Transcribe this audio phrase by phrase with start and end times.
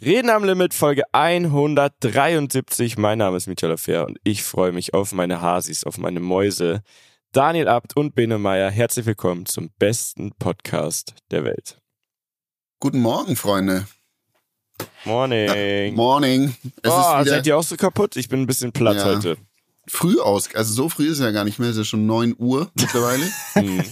[0.00, 2.98] Reden am Limit, Folge 173.
[2.98, 6.82] Mein Name ist Michael Affair und ich freue mich auf meine Hasis, auf meine Mäuse.
[7.32, 11.80] Daniel Abt und Bene Meyer, herzlich willkommen zum besten Podcast der Welt.
[12.78, 13.88] Guten Morgen, Freunde.
[15.04, 15.48] Morning.
[15.48, 16.54] Ja, morning.
[16.80, 18.14] Es oh, seid ihr auch so kaputt?
[18.14, 19.04] Ich bin ein bisschen platt ja.
[19.04, 19.36] heute.
[19.88, 22.06] Früh aus, also so früh ist es ja gar nicht mehr, es ist ja schon
[22.06, 23.24] 9 Uhr mittlerweile.
[23.54, 23.82] Hm.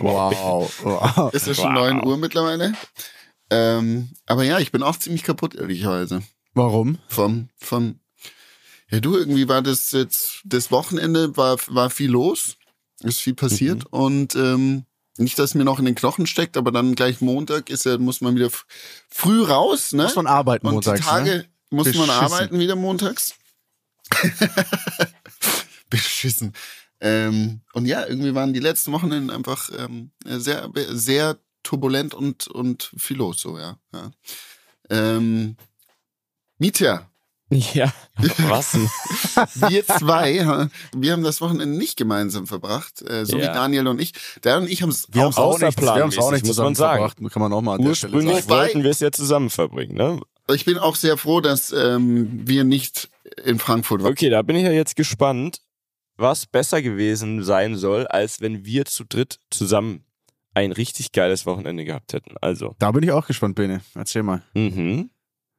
[0.00, 0.72] wow.
[0.82, 1.32] wow.
[1.32, 1.92] Ist ja schon wow.
[1.92, 2.72] 9 Uhr mittlerweile.
[3.54, 6.22] Ähm, aber ja, ich bin auch ziemlich kaputt, ehrlicherweise.
[6.54, 6.98] Warum?
[7.06, 8.00] Vom, vom,
[8.90, 12.56] ja, du, irgendwie war das jetzt, das Wochenende war, war viel los,
[13.00, 13.98] ist viel passiert mhm.
[13.98, 14.86] und ähm,
[15.18, 18.20] nicht, dass mir noch in den Knochen steckt, aber dann gleich Montag ist ja, muss
[18.20, 18.50] man wieder
[19.08, 20.02] früh raus, ne?
[20.02, 21.44] Muss man arbeiten und montags, die Tage ne?
[21.70, 22.06] muss Beschissen.
[22.08, 23.34] man arbeiten wieder montags.
[25.90, 26.52] Beschissen.
[27.00, 32.92] Ähm, und ja, irgendwie waren die letzten Wochenenden einfach ähm, sehr, sehr turbulent und, und
[32.96, 33.78] viel los, so, ja.
[33.92, 34.10] ja.
[34.90, 35.56] Ähm,
[36.58, 37.10] Mietja.
[37.50, 37.92] Ja,
[38.48, 38.88] was denn?
[39.70, 43.42] wir zwei, wir haben das Wochenende nicht gemeinsam verbracht, äh, so ja.
[43.42, 44.12] wie Daniel und ich.
[44.42, 47.18] Der und ich haben es auch, auch nicht, wir haben es auch nicht zusammen verbracht,
[47.18, 50.20] kann man auch mal an Ursprünglich wollten wir es ja zusammen verbringen, ne?
[50.52, 53.08] Ich bin auch sehr froh, dass ähm, wir nicht
[53.44, 54.12] in Frankfurt waren.
[54.12, 55.60] Okay, da bin ich ja jetzt gespannt,
[56.16, 60.04] was besser gewesen sein soll, als wenn wir zu dritt zusammen
[60.54, 62.36] ein richtig geiles Wochenende gehabt hätten.
[62.40, 62.74] Also.
[62.78, 63.80] Da bin ich auch gespannt, Bene.
[63.94, 64.42] Erzähl mal.
[64.54, 65.10] Mhm.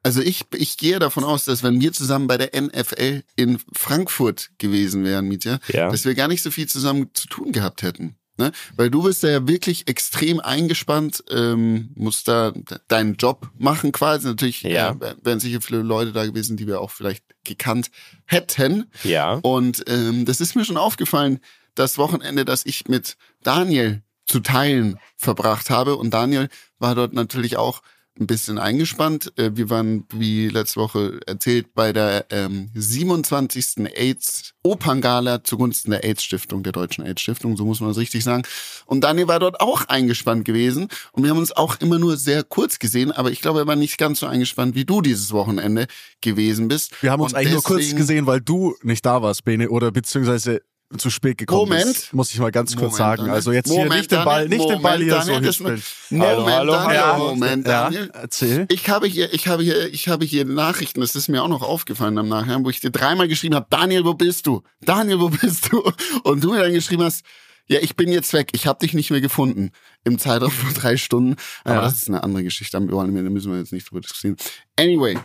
[0.03, 4.51] Also ich, ich gehe davon aus, dass wenn wir zusammen bei der NFL in Frankfurt
[4.59, 5.89] gewesen wären, Mietja, ja.
[5.89, 8.16] dass wir gar nicht so viel zusammen zu tun gehabt hätten.
[8.38, 8.51] Ne?
[8.75, 12.53] Weil du bist da ja wirklich extrem eingespannt, ähm, musst da
[12.88, 14.27] deinen Job machen quasi.
[14.27, 14.91] Natürlich ja.
[14.91, 17.89] äh, wären sicher viele Leute da gewesen, die wir auch vielleicht gekannt
[18.25, 18.91] hätten.
[19.03, 19.39] Ja.
[19.41, 21.39] Und ähm, das ist mir schon aufgefallen,
[21.75, 25.95] das Wochenende, das ich mit Daniel zu teilen verbracht habe.
[25.95, 27.81] Und Daniel war dort natürlich auch
[28.19, 29.33] ein bisschen eingespannt.
[29.37, 33.93] Äh, wir waren, wie letzte Woche erzählt, bei der ähm, 27.
[33.93, 38.23] AIDS Operngala zugunsten der AIDS Stiftung, der Deutschen AIDS Stiftung, so muss man es richtig
[38.23, 38.44] sagen.
[38.85, 40.88] Und Daniel war dort auch eingespannt gewesen.
[41.11, 43.75] Und wir haben uns auch immer nur sehr kurz gesehen, aber ich glaube, er war
[43.75, 45.88] nicht ganz so eingespannt, wie du dieses Wochenende
[46.21, 47.01] gewesen bist.
[47.03, 49.91] Wir haben uns Und eigentlich nur kurz gesehen, weil du nicht da warst, Bene, oder
[49.91, 50.61] beziehungsweise
[50.97, 51.85] zu spät gekommen Moment.
[51.85, 53.29] ist, muss ich mal ganz kurz Moment, sagen.
[53.29, 55.83] Also jetzt Moment, hier nicht den Ball, nicht den Ball hier Daniel, so hinspielen.
[56.09, 58.11] Moment, hallo, hallo, Daniel, Moment, Daniel.
[58.13, 58.66] Ja, erzähl.
[58.69, 61.61] Ich habe hier, ich habe hier, ich habe hier Nachrichten, das ist mir auch noch
[61.61, 64.61] aufgefallen am Nachhinein, wo ich dir dreimal geschrieben habe, Daniel, wo bist du?
[64.81, 65.83] Daniel, wo bist du?
[66.23, 67.23] Und du mir dann geschrieben hast,
[67.67, 69.72] ja, ich bin jetzt weg, ich habe dich nicht mehr gefunden
[70.03, 71.35] im Zeitraum von drei Stunden.
[71.63, 71.81] Aber ja.
[71.81, 74.38] das ist eine andere Geschichte, da müssen wir jetzt nicht drüber diskutieren.
[74.79, 75.17] Anyway,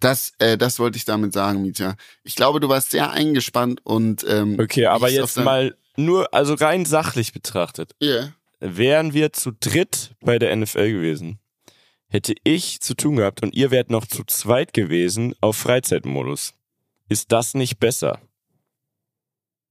[0.00, 1.94] das, äh, das wollte ich damit sagen, Mietja.
[2.24, 6.84] Ich glaube, du warst sehr eingespannt und ähm, Okay, aber jetzt mal nur, also rein
[6.84, 7.94] sachlich betrachtet.
[8.00, 8.08] Ja.
[8.08, 8.32] Yeah.
[8.60, 11.38] Wären wir zu dritt bei der NFL gewesen,
[12.08, 16.54] hätte ich zu tun gehabt und ihr wärt noch zu zweit gewesen auf Freizeitmodus.
[17.08, 18.20] Ist das nicht besser?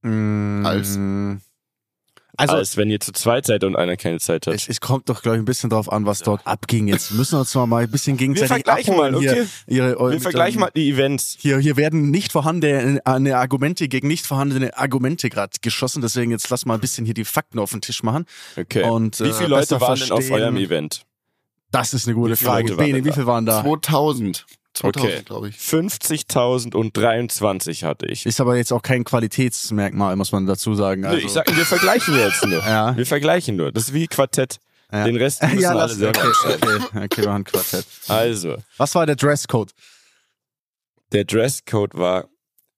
[0.02, 0.98] Mm, Als
[2.40, 4.54] also, als wenn ihr zu zweit seid und einer keine Zeit hat.
[4.54, 6.26] Es, es kommt doch, glaube ich, ein bisschen drauf an, was ja.
[6.26, 6.88] dort abging.
[6.88, 9.46] Jetzt müssen wir uns mal ein bisschen gegenseitig wir vergleichen mal, okay?
[9.68, 11.38] Hier, ihre, wir vergleichen mal die Events.
[11.40, 16.02] Hier, hier werden nicht vorhandene Argumente gegen nicht vorhandene Argumente gerade geschossen.
[16.02, 18.26] Deswegen jetzt lass mal ein bisschen hier die Fakten auf den Tisch machen.
[18.58, 18.84] Okay.
[18.84, 21.04] Und, wie viele äh, Leute waren denn auf eurem Event?
[21.72, 22.76] Das ist eine gute Frage.
[22.76, 23.62] Bene, wie viele waren da?
[23.62, 24.46] 2000.
[24.80, 25.24] 2000, okay.
[25.26, 25.56] glaube ich.
[25.56, 28.26] 50.023 hatte ich.
[28.26, 31.04] Ist aber jetzt auch kein Qualitätsmerkmal, muss man dazu sagen.
[31.06, 31.18] Also.
[31.18, 32.60] Nee, ich sag, wir vergleichen jetzt nur.
[32.66, 32.96] ja.
[32.96, 33.72] Wir vergleichen nur.
[33.72, 34.58] Das ist wie Quartett.
[34.92, 35.04] Ja.
[35.04, 37.86] Den Rest müssen ja, alle selber okay, okay, okay, wir haben Quartett.
[38.08, 38.56] Also.
[38.78, 39.72] Was war der Dresscode?
[41.12, 42.26] Der Dresscode war,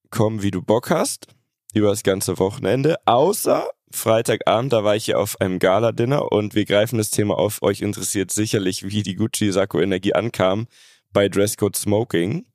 [0.10, 1.28] komm wie du Bock hast,
[1.74, 6.66] über das ganze Wochenende, außer Freitagabend, da war ich hier auf einem Gala-Dinner und wir
[6.66, 7.62] greifen das Thema auf.
[7.62, 10.68] Euch interessiert sicherlich, wie die Gucci Sakko Energie ankam
[11.14, 12.46] bei Dresscode Smoking.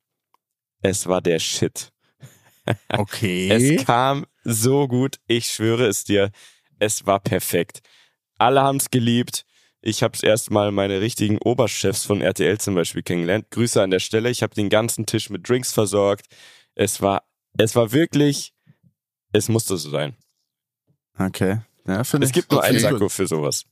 [0.83, 1.93] Es war der Shit.
[2.89, 3.49] Okay.
[3.49, 6.33] es kam so gut, ich schwöre es dir.
[6.81, 7.81] Es war perfekt.
[8.39, 9.45] Alle haben es geliebt.
[9.81, 13.53] Ich habe es erstmal meine richtigen Oberchefs von RTL zum Beispiel kennengelernt.
[13.53, 14.31] Grüße an der Stelle.
[14.31, 16.27] Ich habe den ganzen Tisch mit Drinks versorgt.
[16.75, 17.23] Es war,
[17.57, 18.53] es war wirklich,
[19.33, 20.17] es musste so sein.
[21.17, 21.61] Okay.
[21.87, 23.65] Ja, es gibt nur einen Sakko für sowas.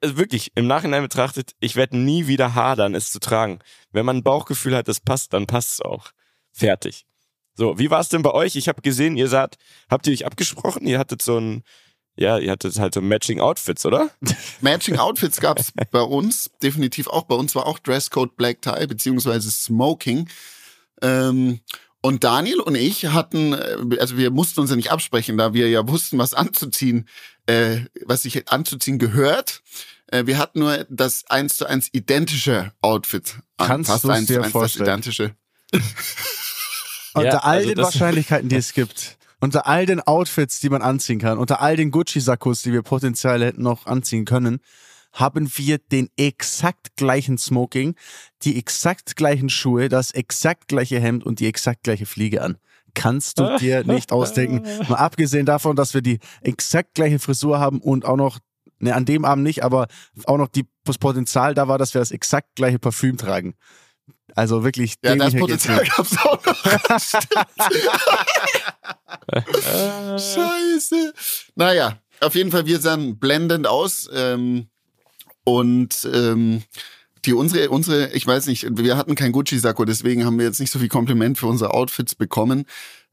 [0.00, 3.60] Also wirklich, im Nachhinein betrachtet, ich werde nie wieder hadern, es zu tragen.
[3.92, 6.12] Wenn man ein Bauchgefühl hat, das passt, dann passt es auch.
[6.52, 7.06] Fertig.
[7.54, 8.56] So, wie war es denn bei euch?
[8.56, 9.56] Ich habe gesehen, ihr seid,
[9.90, 10.86] habt ihr euch abgesprochen?
[10.86, 11.62] Ihr hattet so ein,
[12.16, 14.10] ja, ihr hattet halt so Matching Outfits, oder?
[14.60, 17.24] Matching Outfits gab's bei uns, definitiv auch.
[17.24, 20.28] Bei uns war auch Dresscode Black Tie, beziehungsweise Smoking.
[21.02, 21.60] Ähm,
[22.02, 25.68] und Daniel und ich hatten, äh, also wir mussten uns ja nicht absprechen, da wir
[25.68, 27.08] ja wussten, was anzuziehen,
[27.46, 29.62] äh, was sich anzuziehen gehört.
[30.06, 33.36] Äh, wir hatten nur das eins zu eins identische Outfit.
[33.56, 33.66] an.
[33.66, 34.86] Kannst zu dir eins vorstellen?
[34.86, 35.34] Das identische.
[37.14, 40.80] Unter Ja, all also den Wahrscheinlichkeiten, die es gibt, unter all den Outfits, die man
[40.80, 44.60] anziehen kann, unter all den Gucci-Sakkos, die wir potenziell hätten noch anziehen können,
[45.12, 47.94] haben wir den exakt gleichen Smoking,
[48.42, 52.56] die exakt gleichen Schuhe, das exakt gleiche Hemd und die exakt gleiche Fliege an.
[52.94, 54.62] Kannst du dir nicht ausdenken.
[54.88, 58.38] Mal abgesehen davon, dass wir die exakt gleiche Frisur haben und auch noch,
[58.78, 59.86] ne, an dem Abend nicht, aber
[60.24, 63.54] auch noch die, das Potenzial da war, dass wir das exakt gleiche Parfüm tragen.
[64.36, 65.96] Also wirklich, Ja, das Potenzial nicht.
[65.96, 66.64] gab's auch noch.
[70.18, 71.12] Scheiße.
[71.54, 74.08] Naja, auf jeden Fall, wir sahen blendend aus.
[74.12, 74.68] Ähm,
[75.44, 76.62] und ähm,
[77.24, 80.70] die unsere, unsere, ich weiß nicht, wir hatten kein Gucci-Sakko, deswegen haben wir jetzt nicht
[80.70, 82.64] so viel Kompliment für unsere Outfits bekommen.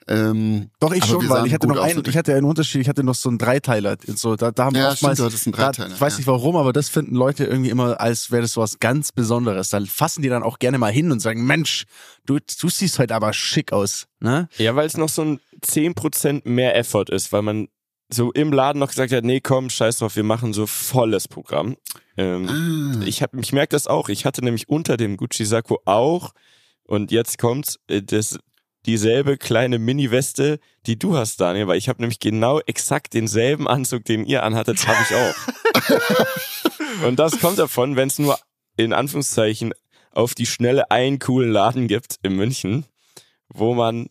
[0.10, 3.04] Ähm, Doch, ich schon, weil ich hatte noch einen, ich hatte einen Unterschied, ich hatte
[3.04, 3.98] noch so einen Dreiteiler.
[4.16, 6.14] So, da, da haben wir Ja, oftmals, stimmt, du hattest einen da, Dreiteiler, ich weiß
[6.14, 6.18] ja.
[6.20, 9.70] nicht warum, aber das finden Leute irgendwie immer, als wäre das so was ganz Besonderes.
[9.70, 11.86] Da fassen die dann auch gerne mal hin und sagen, Mensch,
[12.26, 14.08] du, du siehst heute aber schick aus.
[14.22, 14.48] Ne?
[14.58, 17.68] Ja, weil es noch so ein 10% mehr Effort ist, weil man
[18.10, 21.76] so im Laden noch gesagt hat, nee, komm, scheiß drauf, wir machen so volles Programm.
[22.16, 22.48] Ähm,
[23.02, 23.06] Ah.
[23.06, 24.10] ich hab, ich merke das auch.
[24.10, 26.32] Ich hatte nämlich unter dem Gucci-Sakko auch,
[26.84, 28.40] und jetzt kommt's, äh, das,
[28.86, 34.06] dieselbe kleine Mini-Weste, die du hast, Daniel, weil ich habe nämlich genau exakt denselben Anzug,
[34.06, 37.04] den ihr anhattet, habe ich auch.
[37.08, 38.40] und das kommt davon, wenn es nur
[38.78, 39.74] in Anführungszeichen
[40.12, 42.86] auf die Schnelle einen coolen Laden gibt in München,
[43.50, 44.08] wo man,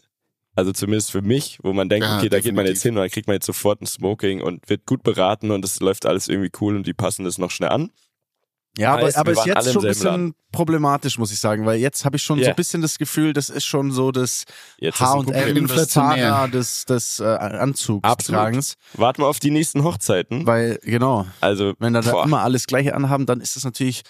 [0.57, 3.03] also zumindest für mich, wo man denkt, Ja, okay, da geht man jetzt hin und
[3.03, 6.29] dann kriegt man jetzt sofort ein Smoking und wird gut beraten und es läuft alles
[6.29, 7.91] irgendwie cool und die passen das noch schnell an.
[8.79, 12.05] Ja, aber, Heißt, aber ist jetzt schon ein bisschen problematisch, muss ich sagen, weil jetzt
[12.05, 12.51] habe ich schon so Ja.
[12.51, 14.45] ein bisschen das Gefühl, das ist schon so das.
[14.81, 15.89] H&M, das.
[15.89, 18.77] Zara des, des äh, Anzugstragens.
[18.95, 20.47] Warten wir auf die nächsten Hochzeiten.
[20.47, 24.03] Weil, genau, Also, Wenn da, immer alles Gleiche anhaben, dann ist das natürlich,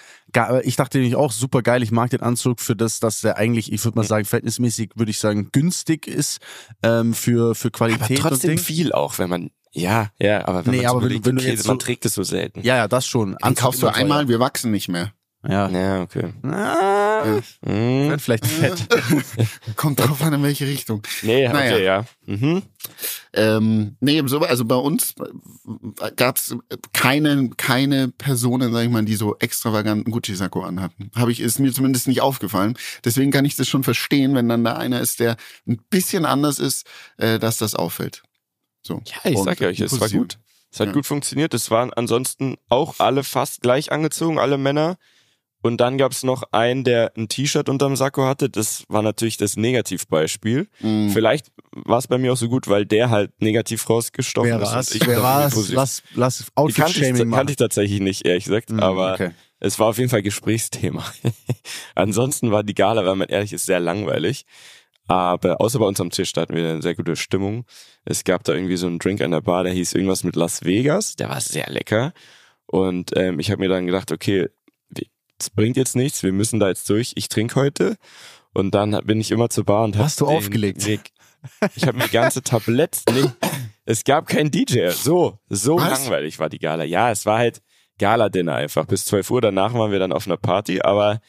[0.62, 1.82] ich dachte nämlich auch super geil.
[1.82, 5.10] Ich mag den Anzug für das, dass der eigentlich, ich würde mal sagen, verhältnismäßig, würde
[5.10, 6.38] ich sagen, günstig ist
[6.82, 10.72] ähm, für für aber Qualität und trotzdem viel auch, wenn man, ja, ja, aber wenn
[10.74, 12.60] Nee, aber wenn- überlegt, wenn du okay, jetzt man so- trägt es so selten.
[12.62, 13.32] Ja, ja, das schon.
[13.32, 13.94] Dann Anzug kaufst du teuer.
[13.96, 15.12] einmal, wir wachsen nicht mehr.
[15.48, 15.68] Ja.
[15.68, 16.32] Ja, okay.
[16.42, 18.08] Ah, Mhm.
[18.10, 18.86] wird vielleicht fett.
[19.76, 21.02] Kommt drauf an, in welche Richtung.
[21.22, 21.78] Nee, okay, Naja.
[21.78, 22.04] ja.
[22.24, 22.62] Mhm.
[23.32, 25.14] Ähm, nee, so, also bei uns
[26.16, 26.56] gab es
[26.92, 31.10] keine, keine Personen, sag ich mal, die so extravaganten Gucci-Sakko anhatten.
[31.14, 32.76] Habe ich, ist mir zumindest nicht aufgefallen.
[33.04, 35.36] Deswegen kann ich das schon verstehen, wenn dann da einer ist, der
[35.68, 36.86] ein bisschen anders ist,
[37.18, 38.22] äh, dass das auffällt.
[38.86, 39.02] So.
[39.06, 40.38] Ja, ich Und sag ja euch, es war gut.
[40.72, 40.92] Es hat Ja.
[40.92, 41.54] gut funktioniert.
[41.54, 44.96] Es waren ansonsten auch alle fast gleich angezogen, alle Männer.
[45.62, 48.48] Und dann gab's noch einen, der ein T-Shirt unterm Sakko hatte.
[48.50, 50.68] Das war natürlich das Negativbeispiel.
[50.80, 51.10] Mhm.
[51.10, 54.72] Vielleicht war es bei mir auch so gut, weil der halt negativ rausgestochen Wer ist.
[54.72, 54.94] war's?
[54.94, 55.54] ich Wer war's?
[55.54, 55.76] positiv.
[55.76, 58.70] Lass, lass Die kannte ich, Outfit-Shaming kannte ich tatsächlich nicht, ehrlich gesagt.
[58.70, 59.30] Hm, aber okay.
[59.58, 61.04] es war auf jeden Fall Gesprächsthema.
[61.94, 64.44] Ansonsten war die Gala, wenn man ehrlich ist, sehr langweilig.
[65.08, 67.64] Aber außer bei uns am Tisch, da hatten wir eine sehr gute Stimmung.
[68.04, 70.64] Es gab da irgendwie so einen Drink an der Bar, der hieß irgendwas mit Las
[70.64, 71.16] Vegas.
[71.16, 72.12] Der war sehr lecker.
[72.66, 74.48] Und ähm, ich habe mir dann gedacht, okay,
[75.38, 77.12] das bringt jetzt nichts, wir müssen da jetzt durch.
[77.16, 77.96] Ich trinke heute.
[78.52, 80.84] Und dann bin ich immer zur Bar und Hast du aufgelegt?
[80.86, 80.98] Nee,
[81.74, 83.04] ich habe mir ganze Tabletts.
[83.12, 83.30] Nee,
[83.84, 84.88] es gab keinen DJ.
[84.88, 86.00] So, so Was?
[86.04, 86.84] langweilig war die Gala.
[86.84, 87.62] Ja, es war halt
[87.98, 88.86] Gala-Dinner einfach.
[88.86, 91.20] Bis 12 Uhr, danach waren wir dann auf einer Party, aber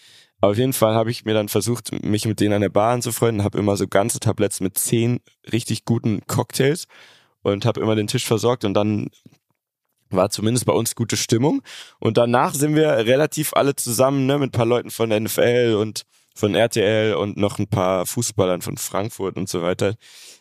[0.42, 3.44] auf jeden Fall habe ich mir dann versucht, mich mit denen an der Bar anzufreunden,
[3.44, 5.20] habe immer so ganze Tabletts mit zehn
[5.52, 6.88] richtig guten Cocktails
[7.42, 9.10] und habe immer den Tisch versorgt und dann
[10.10, 11.62] war zumindest bei uns gute Stimmung.
[12.00, 15.76] Und danach sind wir relativ alle zusammen, ne, mit ein paar Leuten von der NFL
[15.80, 19.96] und von RTL und noch ein paar Fußballern von Frankfurt und so weiter,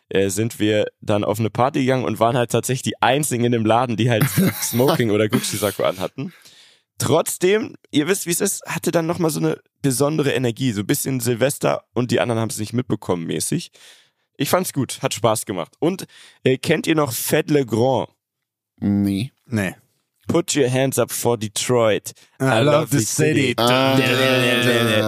[0.08, 3.52] äh, sind wir dann auf eine Party gegangen und waren halt tatsächlich die einzigen in
[3.52, 4.24] dem Laden, die halt
[4.62, 6.32] Smoking oder Gucci-Sakko anhatten.
[6.98, 10.86] Trotzdem, ihr wisst, wie es ist, hatte dann nochmal so eine besondere Energie, so ein
[10.86, 13.70] bisschen Silvester und die anderen haben es nicht mitbekommen mäßig.
[14.38, 15.74] Ich fand's gut, hat Spaß gemacht.
[15.78, 16.06] Und
[16.42, 18.08] äh, kennt ihr noch Fed Le Grand?
[18.78, 19.32] Nee.
[19.46, 19.74] Nee.
[20.26, 22.12] Put your hands up for Detroit.
[22.40, 23.54] I love the city.
[23.58, 23.96] Ah,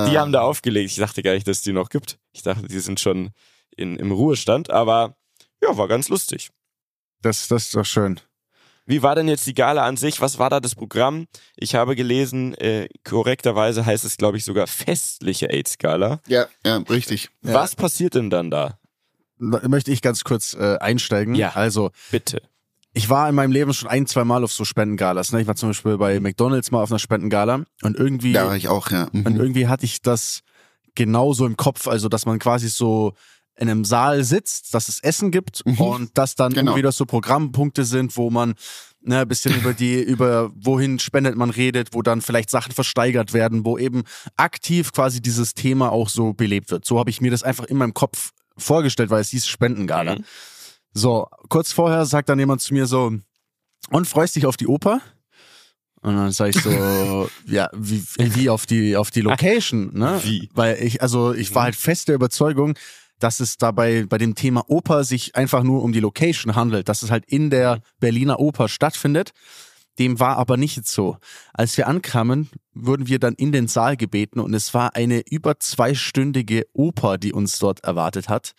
[0.08, 0.92] Die haben da aufgelegt.
[0.92, 2.18] Ich dachte gar nicht, dass es die noch gibt.
[2.32, 3.30] Ich dachte, die sind schon
[3.76, 5.16] in, im Ruhestand, aber
[5.62, 6.50] ja, war ganz lustig.
[7.20, 8.20] Das, das ist doch schön.
[8.88, 10.22] Wie war denn jetzt die Gala an sich?
[10.22, 11.26] Was war da das Programm?
[11.56, 16.20] Ich habe gelesen, äh, korrekterweise heißt es, glaube ich, sogar festliche AIDS-Gala.
[16.26, 17.28] Ja, ja, richtig.
[17.42, 17.52] Ja.
[17.52, 18.78] Was passiert denn dann da?
[19.38, 21.34] Da möchte ich ganz kurz äh, einsteigen.
[21.34, 21.50] Ja.
[21.50, 22.40] Also, Bitte.
[22.94, 25.32] ich war in meinem Leben schon ein, zwei Mal auf so Spendengalas.
[25.32, 25.42] Ne?
[25.42, 28.68] Ich war zum Beispiel bei McDonalds mal auf einer Spendengala und irgendwie, Da war ich
[28.68, 29.08] auch, ja.
[29.12, 29.26] Mhm.
[29.26, 30.40] und irgendwie hatte ich das
[30.94, 33.12] genauso im Kopf, also dass man quasi so
[33.58, 35.80] in einem Saal sitzt, dass es Essen gibt Mhm.
[35.80, 36.76] und dass dann Genau.
[36.76, 38.54] wieder so Programmpunkte sind, wo man
[39.00, 43.32] ne, ein bisschen über die, über wohin spendet man redet, wo dann vielleicht Sachen versteigert
[43.32, 44.02] werden, wo eben
[44.36, 46.84] aktiv quasi dieses Thema auch so belebt wird.
[46.84, 50.16] So habe ich mir das einfach in meinem Kopf vorgestellt, weil es hieß Spendengala.
[50.16, 50.24] Mhm.
[50.94, 53.12] So, kurz vorher sagt dann jemand zu mir so,
[53.90, 55.00] und freust dich auf die Oper?
[56.00, 60.20] Und dann sage ich so, ja, wie, wie auf die, auf die Location, ne?
[60.22, 60.48] Wie?
[60.54, 62.74] Weil ich, also ich war halt fest der Überzeugung,
[63.18, 67.02] dass es dabei bei dem Thema Oper sich einfach nur um die Location handelt, dass
[67.02, 69.32] es halt in der Berliner Oper stattfindet.
[69.98, 71.16] Dem war aber nicht so.
[71.52, 75.58] Als wir ankamen, wurden wir dann in den Saal gebeten und es war eine über
[75.58, 78.52] zweistündige Oper, die uns dort erwartet hat.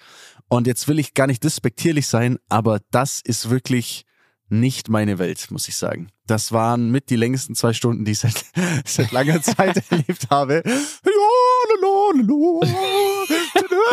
[0.49, 4.05] Und jetzt will ich gar nicht despektierlich sein, aber das ist wirklich
[4.49, 6.09] nicht meine Welt, muss ich sagen.
[6.25, 8.45] Das waren mit die längsten zwei Stunden, die ich seit,
[8.85, 10.63] seit langer Zeit erlebt habe.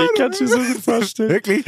[0.05, 1.31] Ich kann's mir so gut vorstellen.
[1.31, 1.65] Wirklich?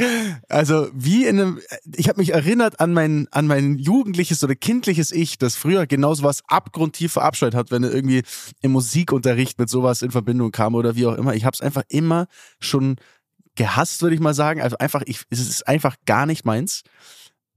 [0.47, 1.59] Also wie in einem,
[1.95, 6.13] ich habe mich erinnert an mein, an mein jugendliches oder kindliches Ich, das früher genau
[6.13, 8.23] sowas abgrundtief verabscheut hat, wenn er irgendwie
[8.61, 11.35] im Musikunterricht mit sowas in Verbindung kam oder wie auch immer.
[11.35, 12.27] Ich habe es einfach immer
[12.59, 12.97] schon
[13.55, 14.61] gehasst, würde ich mal sagen.
[14.61, 16.83] Also einfach, ich, es ist einfach gar nicht meins.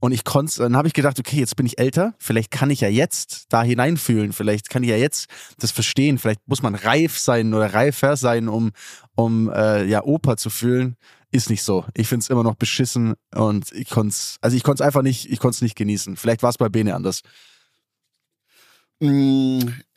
[0.02, 2.80] Und ich konnte, dann habe ich gedacht, okay, jetzt bin ich älter, vielleicht kann ich
[2.80, 5.28] ja jetzt da hineinfühlen, vielleicht kann ich ja jetzt
[5.59, 8.73] das verstehen, vielleicht muss man reif sein oder reifer sein, um,
[9.14, 10.97] um äh, ja Oper zu fühlen.
[11.30, 11.85] Ist nicht so.
[11.94, 15.54] Ich find's immer noch beschissen und ich konnte also ich konnte einfach nicht, ich konnte
[15.54, 16.16] es nicht genießen.
[16.16, 17.21] Vielleicht war es bei Bene anders.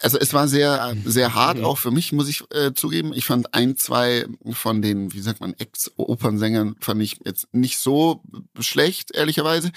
[0.01, 1.65] Also es war sehr, sehr hart, Mhm.
[1.65, 3.13] auch für mich, muss ich äh, zugeben.
[3.13, 8.21] Ich fand ein, zwei von den, wie sagt man, Ex-Opernsängern fand ich jetzt nicht so
[8.59, 9.71] schlecht, ehrlicherweise.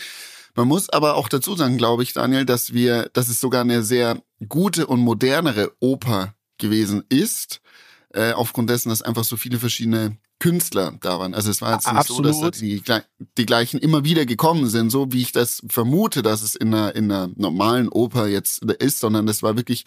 [0.54, 3.82] Man muss aber auch dazu sagen, glaube ich, Daniel, dass wir, dass es sogar eine
[3.82, 7.60] sehr gute und modernere Oper gewesen ist,
[8.14, 11.34] äh, aufgrund dessen, dass einfach so viele verschiedene Künstler da waren.
[11.34, 12.60] Also es war jetzt nicht so, dass da Absolut.
[12.60, 12.82] die,
[13.36, 16.94] die gleichen immer wieder gekommen sind, so wie ich das vermute, dass es in einer,
[16.94, 19.84] in einer normalen Oper jetzt ist, sondern das war wirklich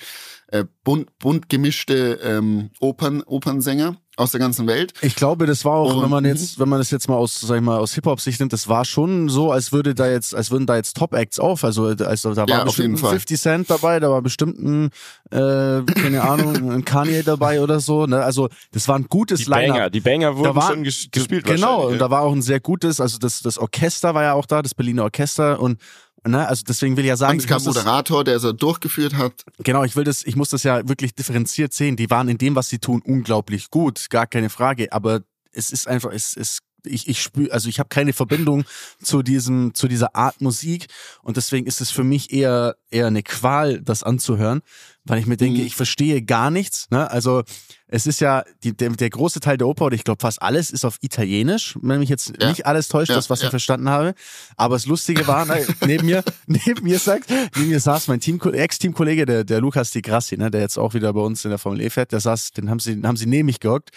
[0.47, 4.93] äh, bunt, bunt gemischte ähm, Opern, Opernsänger aus der ganzen Welt.
[5.01, 7.39] Ich glaube, das war auch, Und- wenn man jetzt, wenn man das jetzt mal aus,
[7.41, 10.51] sag ich mal, aus Hip-Hop-Sicht nimmt, das war schon so, als würde da jetzt, als
[10.51, 11.63] würden da jetzt Top-Acts auf.
[11.63, 13.11] Also, also da war Ja, bestimmt jeden ein Fall.
[13.11, 14.89] 50 Cent dabei, da war bestimmt ein,
[15.31, 18.05] äh, keine Ahnung, ein Kanye dabei oder so.
[18.05, 18.21] Ne?
[18.23, 19.49] Also das war ein gutes Die.
[19.49, 22.59] Banger, die Banger wurden war- schon ges gespielt Genau, und da war auch ein sehr
[22.59, 25.79] gutes, also das, das Orchester war ja auch da, das Berliner Orchester und
[26.25, 29.43] ne, also deswegen will ich ja sagen, Und es gab Moderator, der so durchgeführt hat.
[29.59, 31.95] genau, ich will das, ich muss das ja wirklich differenziert sehen.
[31.95, 35.87] Die waren in dem, was sie tun, unglaublich gut, gar keine Frage, aber es ist
[35.87, 38.63] einfach, es ist ich, ich spüre, also ich habe keine Verbindung
[39.03, 40.87] zu diesem, zu dieser Art Musik
[41.21, 44.61] und deswegen ist es für mich eher eher eine Qual, das anzuhören,
[45.05, 45.65] weil ich mir denke, Mhm.
[45.65, 46.87] ich verstehe gar nichts.
[46.91, 47.09] Ne?
[47.09, 47.43] Also
[47.87, 50.69] es ist ja die, der, der große Teil der Oper, oder ich glaube fast alles,
[50.69, 52.49] ist auf Italienisch, wenn mich jetzt Ja.
[52.49, 53.45] nicht alles täuscht, Ja, das was ja.
[53.47, 54.13] ich verstanden habe.
[54.57, 58.39] Aber das Lustige war, ne, neben mir, neben mir sagt, neben mir saß mein Team,
[58.39, 61.57] Ex-Teamkollege, der, der Lukas Di Grassi, ne, der jetzt auch wieder bei uns in der
[61.59, 63.89] Formel E fährt, der saß, den haben sie, den haben sie neben mich gehockt.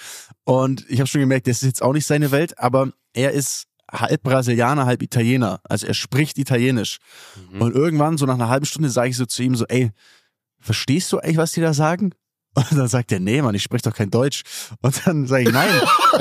[0.45, 3.67] Und ich habe schon gemerkt, das ist jetzt auch nicht seine Welt, aber er ist
[3.93, 5.61] halb Brasilianer, halb Italiener.
[5.65, 6.99] Also er spricht Italienisch.
[7.61, 9.91] Und irgendwann, so nach einer halben Stunde, sage ich so zu ihm so, ey,
[10.65, 12.13] verstehst du eigentlich, was die da sagen?
[12.57, 14.43] Und dann sagt er, nee, Mann, ich spreche doch kein Deutsch.
[14.81, 15.69] Und dann sage ich, nein.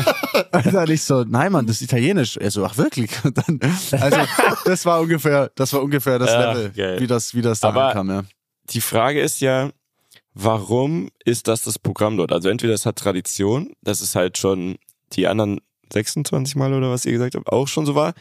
[0.51, 2.37] Und dann ich so, nein, Mann, das ist Italienisch.
[2.37, 3.11] Er so, ach wirklich?
[3.23, 3.59] Und dann,
[3.91, 4.17] also
[4.65, 6.99] das war ungefähr, das war ungefähr das Ja, Level, geil.
[6.99, 8.23] wie das, wie das da Aber- ankam, ja.
[8.71, 9.69] Die Frage ist ja,
[10.33, 12.31] warum ist das das Programm dort?
[12.31, 14.77] Also entweder es hat Tradition, dass es halt schon
[15.13, 15.59] die anderen
[15.91, 18.13] 26 Mal oder was ihr gesagt habt, auch schon so war.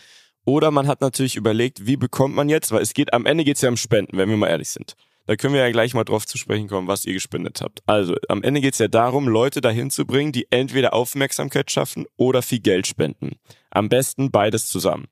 [0.45, 3.57] Oder man hat natürlich überlegt, wie bekommt man jetzt, weil es geht, am Ende geht
[3.57, 4.95] es ja um Spenden, wenn wir mal ehrlich sind.
[5.27, 7.81] Da können wir ja gleich mal drauf zu sprechen kommen, was ihr gespendet habt.
[7.87, 12.07] Also, am Ende geht es ja darum, Leute dahin zu bringen, die entweder Aufmerksamkeit schaffen
[12.17, 13.37] oder viel Geld spenden.
[13.71, 15.07] Am besten beides zusammen.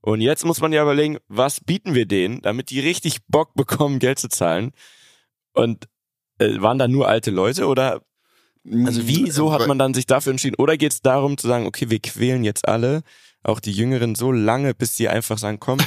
[0.00, 3.98] Und jetzt muss man ja überlegen, was bieten wir denen, damit die richtig Bock bekommen,
[3.98, 4.72] Geld zu zahlen.
[5.52, 5.88] Und
[6.38, 8.02] äh, waren da nur alte Leute oder
[8.84, 10.56] also wieso hat man dann sich dafür entschieden?
[10.58, 13.02] Oder geht es darum zu sagen, okay, wir quälen jetzt alle,
[13.46, 15.78] auch die Jüngeren so lange, bis sie einfach sagen, komm,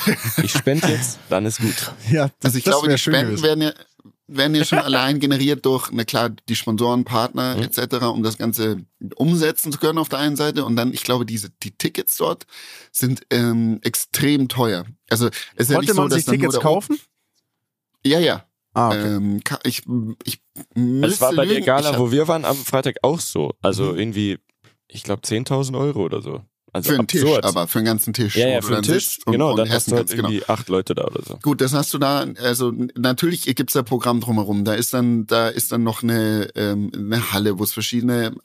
[0.44, 1.94] ich spende jetzt, dann ist gut.
[2.12, 3.44] Ja, das, Also ich das glaube, die Spenden gewesen.
[3.44, 3.74] werden ja,
[4.28, 7.64] werden ja schon allein generiert durch, na klar, die Sponsoren, Partner Mhm.
[7.64, 8.78] etc., um das Ganze
[9.16, 10.64] umsetzen zu können auf der einen Seite.
[10.66, 12.46] Und dann, ich glaube, diese die Tickets dort
[12.92, 14.86] sind ähm, extrem teuer.
[15.10, 15.34] Also es
[15.68, 17.00] ist ja Konnte nicht so, man dass sich Tickets kaufen?
[18.06, 18.46] Ja, ja.
[18.74, 19.16] Ah, okay.
[19.16, 19.82] Ähm, ich,
[20.24, 21.62] ich Es müsste war bei der.
[21.62, 23.52] Gala, wo wir waren, am Freitag auch so.
[23.62, 24.00] Also Mhm.
[24.00, 24.38] irgendwie,
[24.88, 26.42] ich glaube, 10.000 Euro oder so.
[26.72, 28.36] Also für einen Tisch, aber für einen ganzen Tisch.
[28.36, 29.20] ja, ja, für dann Tisch.
[29.26, 30.30] und- genau, und dann hast essen du halt genau.
[30.30, 31.40] irgendwie acht Leute da oder so.
[31.42, 34.66] Gut, das hast du da, also natürlich gibt's da Programm drumherum.
[34.66, 38.36] Da ist dann, da ist dann noch eine, ähm, eine Halle, wo es verschiedene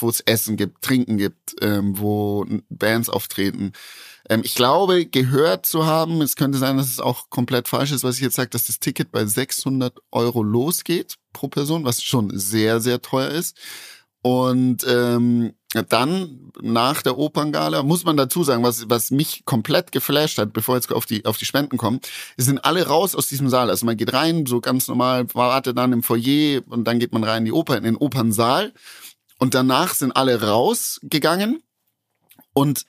[0.00, 3.72] wo es Essen gibt, Trinken gibt, ähm, wo Bands auftreten.
[4.28, 8.04] Ähm, ich glaube, gehört zu haben, es könnte sein, dass es auch komplett falsch ist,
[8.04, 12.36] was ich jetzt sage, dass das Ticket bei 600 Euro losgeht pro Person, was schon
[12.36, 13.56] sehr, sehr teuer ist.
[14.22, 20.38] Und ähm, dann nach der Operngala muss man dazu sagen, was, was mich komplett geflasht
[20.38, 22.00] hat, bevor jetzt auf die, auf die Spenden kommen,
[22.36, 23.70] sind alle raus aus diesem Saal.
[23.70, 27.24] Also man geht rein, so ganz normal, wartet dann im Foyer und dann geht man
[27.24, 28.72] rein in die Oper, in den Opernsaal.
[29.38, 31.62] Und danach sind alle rausgegangen
[32.52, 32.86] und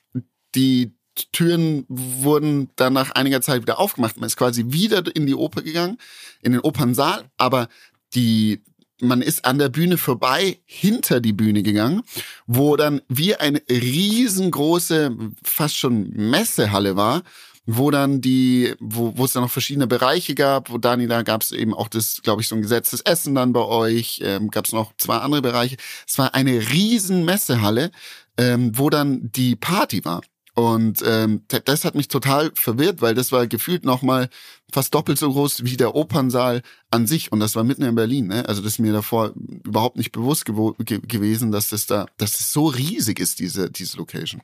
[0.54, 0.94] die
[1.32, 4.18] Türen wurden dann nach einiger Zeit wieder aufgemacht.
[4.18, 5.98] Man ist quasi wieder in die Oper gegangen,
[6.42, 7.68] in den Opernsaal, aber
[8.14, 8.62] die
[9.02, 12.04] man ist an der Bühne vorbei, hinter die Bühne gegangen,
[12.48, 17.24] wo dann wie eine riesengroße, fast schon Messehalle war,
[17.66, 21.42] wo dann die, wo, wo es dann noch verschiedene Bereiche gab, wo Dani, da gab
[21.42, 24.66] es eben auch das, glaube ich, so ein gesetztes Essen dann bei euch, ähm, gab
[24.66, 25.78] es noch zwei andere Bereiche.
[26.08, 27.92] Es war eine riesen Messehalle,
[28.38, 30.22] ähm, wo dann die Party war.
[30.56, 34.30] Und ähm, das hat mich total verwirrt, weil das war gefühlt nochmal
[34.72, 37.34] fast doppelt so groß wie der Opernsaal an sich.
[37.34, 38.28] Und das war mitten in Berlin.
[38.28, 38.48] Ne?
[38.48, 42.40] Also das ist mir davor überhaupt nicht bewusst gew ge gewesen, dass das da, dass
[42.40, 44.42] es so riesig ist, diese, diese Location.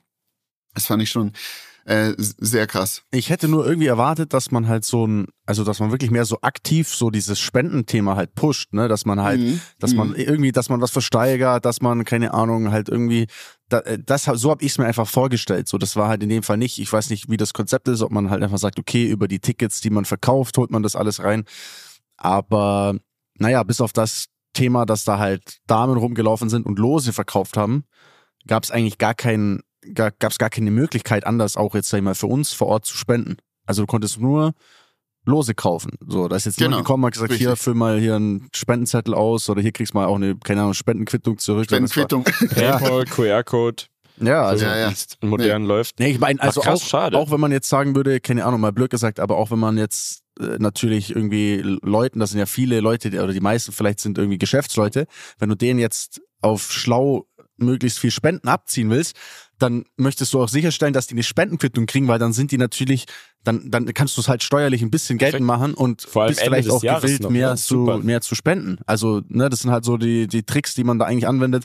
[0.74, 1.32] Das fand ich schon
[1.84, 3.02] äh, sehr krass.
[3.10, 6.24] Ich hätte nur irgendwie erwartet, dass man halt so ein, also dass man wirklich mehr
[6.24, 9.60] so aktiv so dieses Spendenthema halt pusht, ne, dass man halt, mhm.
[9.80, 10.14] dass man mhm.
[10.14, 13.26] irgendwie, dass man was versteigert, dass man keine Ahnung halt irgendwie,
[13.80, 15.68] das, so habe ich es mir einfach vorgestellt.
[15.68, 16.78] So, das war halt in dem Fall nicht.
[16.78, 19.40] Ich weiß nicht, wie das Konzept ist, ob man halt einfach sagt, okay, über die
[19.40, 21.44] Tickets, die man verkauft, holt man das alles rein.
[22.16, 22.96] Aber
[23.38, 27.84] naja, bis auf das Thema, dass da halt Damen rumgelaufen sind und Lose verkauft haben,
[28.46, 29.62] gab es eigentlich gar keinen
[29.94, 32.84] gab es gar keine Möglichkeit, anders auch jetzt sag ich mal für uns vor Ort
[32.84, 33.36] zu spenden.
[33.66, 34.52] Also du konntest nur
[35.24, 35.92] Lose kaufen.
[36.06, 36.70] So, da ist jetzt genau.
[36.70, 37.46] jemand gekommen, hat gesagt, Richtig.
[37.46, 40.62] hier füll mal hier einen Spendenzettel aus oder hier kriegst du mal auch eine, keine
[40.62, 41.64] Ahnung, Spendenquittung zurück.
[41.66, 42.24] Spendenquittung.
[42.24, 43.84] PayPal, QR-Code.
[44.20, 44.92] Ja, also ja, ja.
[45.22, 45.68] modern nee.
[45.68, 45.98] läuft.
[45.98, 47.16] Nee, ich meine, also Ach, krass, auch, schade.
[47.16, 49.78] auch wenn man jetzt sagen würde, keine Ahnung, mal blöd gesagt, aber auch wenn man
[49.78, 54.18] jetzt äh, natürlich irgendwie Leuten, das sind ja viele Leute, oder die meisten vielleicht sind
[54.18, 55.06] irgendwie Geschäftsleute,
[55.38, 59.16] wenn du denen jetzt auf schlau möglichst viel Spenden abziehen willst,
[59.58, 63.06] dann möchtest du auch sicherstellen, dass die eine Spendenquittung kriegen, weil dann sind die natürlich,
[63.44, 66.70] dann, dann kannst du es halt steuerlich ein bisschen geltend machen und Vor bist vielleicht
[66.70, 68.78] auch gewillt, noch, mehr, zu, mehr zu spenden.
[68.86, 71.64] Also, ne, das sind halt so die, die Tricks, die man da eigentlich anwendet,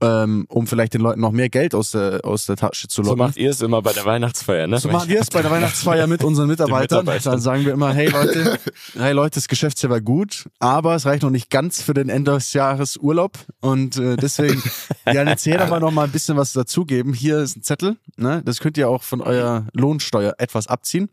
[0.00, 3.18] ähm, um vielleicht den Leuten noch mehr Geld aus der, aus der Tasche zu locken.
[3.18, 4.78] So macht ihr es immer bei der Weihnachtsfeier, ne?
[4.78, 7.00] So machen wir es bei der Weihnachtsfeier mit unseren Mitarbeitern.
[7.00, 7.32] Mitarbeitern.
[7.32, 8.58] Dann sagen wir immer, hey Leute,
[8.98, 12.32] hey Leute, das Geschäftsjahr war gut, aber es reicht noch nicht ganz für den Ende
[12.32, 14.62] des Jahres Urlaub und äh, deswegen,
[15.06, 17.14] ja, jetzt jeder mal noch mal ein bisschen was dazugeben.
[17.14, 18.42] Hier ist ein Zettel, ne?
[18.44, 21.08] Das könnt ihr auch von eurer Lohnsteuer etwas abziehen.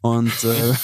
[0.00, 0.74] Und äh,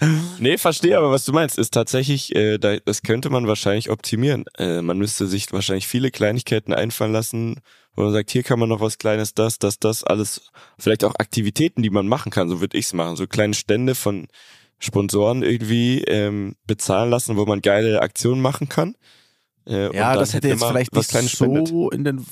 [0.38, 1.58] nee, verstehe aber, was du meinst.
[1.58, 4.44] Ist tatsächlich, äh, da, das könnte man wahrscheinlich optimieren.
[4.58, 7.60] Äh, man müsste sich wahrscheinlich viele Kleinigkeiten einfallen lassen,
[7.94, 10.50] wo man sagt, hier kann man noch was Kleines, das, das, das, alles.
[10.78, 13.16] Vielleicht auch Aktivitäten, die man machen kann, so würde ich's machen.
[13.16, 14.28] So kleine Stände von
[14.78, 18.94] Sponsoren irgendwie ähm, bezahlen lassen, wo man geile Aktionen machen kann.
[19.66, 21.72] Äh, ja, das hätte jetzt vielleicht nicht so spendet.
[21.94, 22.26] in den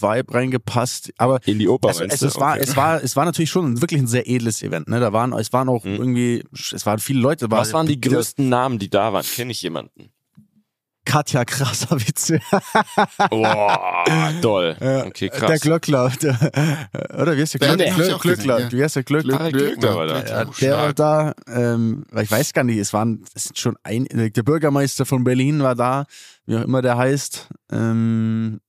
[0.00, 1.90] Vibe reingepasst, aber in die Oper.
[1.90, 4.88] Es, es, es war, es war, es war natürlich schon wirklich ein sehr edles Event.
[4.88, 5.96] Ne, da waren, es waren auch mhm.
[5.96, 7.50] irgendwie, es waren viele Leute.
[7.50, 9.24] Was waren die größten Namen, die da waren?
[9.24, 10.10] Kenne ich jemanden?
[11.08, 12.38] Katja Krasavitze.
[13.30, 14.04] Boah,
[14.42, 14.76] toll.
[15.08, 15.48] Okay, krass.
[15.48, 16.12] Der Glöckler.
[16.22, 16.38] Der,
[17.18, 17.94] oder wie heißt der Glöckler?
[17.94, 18.18] Glöckler.
[18.18, 18.72] Glöckler.
[18.72, 19.50] Wie heißt der Glöckler?
[19.50, 20.18] Glöckler war da.
[20.20, 24.06] Ja, der war da, ähm, ich weiß gar nicht, es waren, es sind schon ein,
[24.06, 26.04] der Bürgermeister von Berlin war da,
[26.44, 27.48] wie auch immer der heißt.
[27.72, 28.60] Ähm,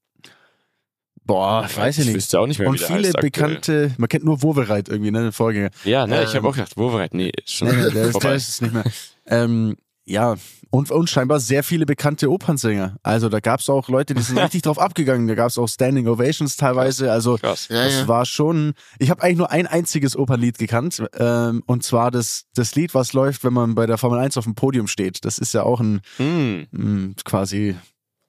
[1.25, 2.10] Boah, ich weiß ich nicht.
[2.10, 5.32] Ich wüsste auch nicht mehr, Und viele bekannte, man kennt nur Wovereit irgendwie, ne, den
[5.34, 5.69] Vorgänger.
[5.84, 8.34] Ja, ne, ähm, ich habe auch gedacht, Wovereit, nee, schon nee, nee, der, ist, der
[8.34, 8.86] ist es nicht mehr.
[9.28, 9.75] Ähm,
[10.10, 10.36] ja,
[10.72, 12.98] und, und scheinbar sehr viele bekannte Opernsänger.
[13.02, 15.28] Also da gab es auch Leute, die sind richtig drauf abgegangen.
[15.28, 17.12] Da gab es auch Standing Ovations teilweise.
[17.12, 17.67] Also Krass.
[17.69, 18.08] Ja, das ja.
[18.08, 18.74] war schon.
[19.00, 21.04] Ich habe eigentlich nur ein einziges Opernlied gekannt.
[21.17, 24.43] Ähm, und zwar das, das Lied, was läuft, wenn man bei der Formel 1 auf
[24.43, 25.26] dem Podium steht.
[25.26, 26.67] Das ist ja auch ein mm.
[26.72, 27.76] mh, quasi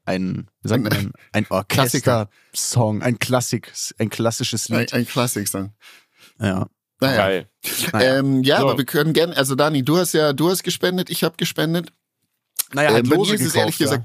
[0.06, 4.92] ein, wie sagt man, ein Orchester-Song, ein Klassik, ein klassisches Lied.
[4.92, 5.72] Ein, ein Klassik-Song.
[6.40, 6.68] Ja.
[7.00, 7.16] Naja.
[7.16, 7.48] Geil.
[7.92, 8.18] Naja.
[8.18, 8.68] Ähm, ja, so.
[8.68, 11.92] aber wir können gerne, also Dani, du hast ja, du hast gespendet, ich habe gespendet.
[12.72, 13.86] Naja, halt äh, Lose gekauft, ehrlich ja.
[13.86, 14.04] gesagt,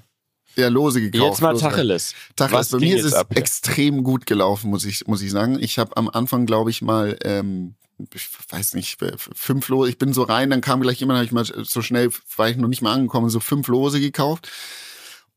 [0.55, 1.31] ja, Lose gekauft.
[1.31, 2.15] Jetzt mal Tacheles.
[2.35, 2.69] Tacheles.
[2.69, 5.57] Bei mir ist es ab, extrem gut gelaufen, muss ich, muss ich sagen.
[5.61, 7.75] Ich habe am Anfang, glaube ich, mal, ähm,
[8.13, 11.31] ich weiß nicht, fünf Lose, ich bin so rein, dann kam gleich jemand, habe ich
[11.31, 14.49] mal so schnell, war ich noch nicht mal angekommen, so fünf Lose gekauft.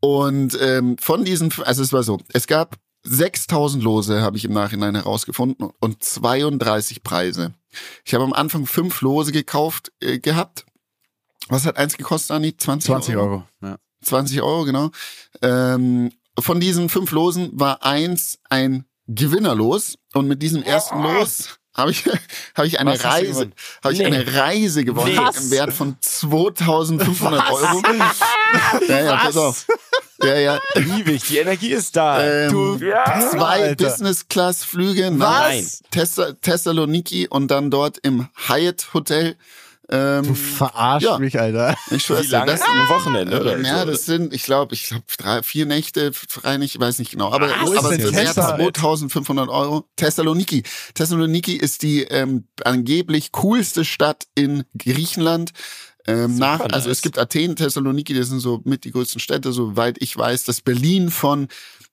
[0.01, 4.53] Und ähm, von diesen, also es war so, es gab 6000 Lose habe ich im
[4.53, 7.55] Nachhinein herausgefunden und 32 Preise.
[8.05, 10.65] Ich habe am Anfang fünf Lose gekauft äh, gehabt.
[11.49, 12.57] Was hat eins gekostet, Anni?
[12.57, 13.27] 20, 20 Euro.
[13.31, 13.45] Euro.
[13.63, 13.79] Ja.
[14.03, 14.91] 20 Euro, genau.
[15.43, 21.91] Ähm, von diesen fünf Losen war eins ein Gewinnerlos und mit diesem ersten Los habe
[21.91, 22.05] ich,
[22.55, 23.55] habe ich eine Was Reise, gewonnen?
[23.83, 24.07] habe ich Nee.
[24.07, 25.45] eine Reise gewonnen Was?
[25.45, 27.83] im Wert von 2500 Euro.
[28.89, 29.67] Ja, ja, pass auf.
[30.23, 30.61] Ja, ja.
[30.75, 32.25] Liebe ich, die Energie ist da.
[32.25, 33.29] Ähm, du, ja.
[33.31, 33.85] Zwei Alter.
[33.85, 35.83] Business-Class-Flüge nach Was?
[35.91, 39.37] Thessa Thessaloniki und dann dort im Hyatt Hotel.
[39.91, 41.19] Ähm, Du verarschst Ja.
[41.19, 41.75] mich, Alter.
[41.91, 42.53] ich schwör's Wie lange?
[42.53, 43.59] das, Ein Wochenende, oder?
[43.59, 43.91] ja, so?
[43.93, 47.33] das sind, ich glaube, ich glaube drei, vier Nächte, frei nicht, ich weiß nicht genau.
[47.33, 47.77] Aber, Was?
[47.79, 48.57] aber wert Thessa?
[48.57, 49.89] 2500 Euro.
[49.97, 50.63] Thessaloniki.
[50.93, 55.53] Thessaloniki ist die ähm, angeblich coolste Stadt in Griechenland.
[56.09, 56.73] Ähm, nach, nice.
[56.73, 60.45] also es gibt Athen, Thessaloniki, das sind so mit die größten Städte, soweit ich weiß,
[60.45, 61.49] das Berlin von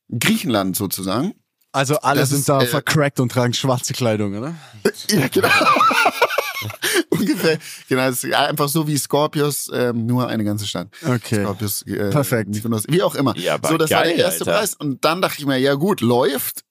[0.10, 1.34] Griechenland sozusagen.
[1.73, 4.56] Also alle Das sind ist, da äh, vercrackt und tragen schwarze Kleidung, oder?
[5.10, 5.49] Ja, genau.
[7.10, 7.60] Ungefähr.
[7.89, 10.88] Genau, es ist einfach so wie Scorpius, ähm, nur eine ganze Stadt.
[11.06, 11.43] Okay.
[11.43, 12.49] Scorpius, äh, Perfekt.
[12.49, 13.38] Mykonos, wie auch immer.
[13.38, 14.60] Ja, aber so, das war geil, der erste Alter.
[14.60, 14.75] Preis.
[14.75, 16.62] Und dann dachte ich mir, ja gut, läuft.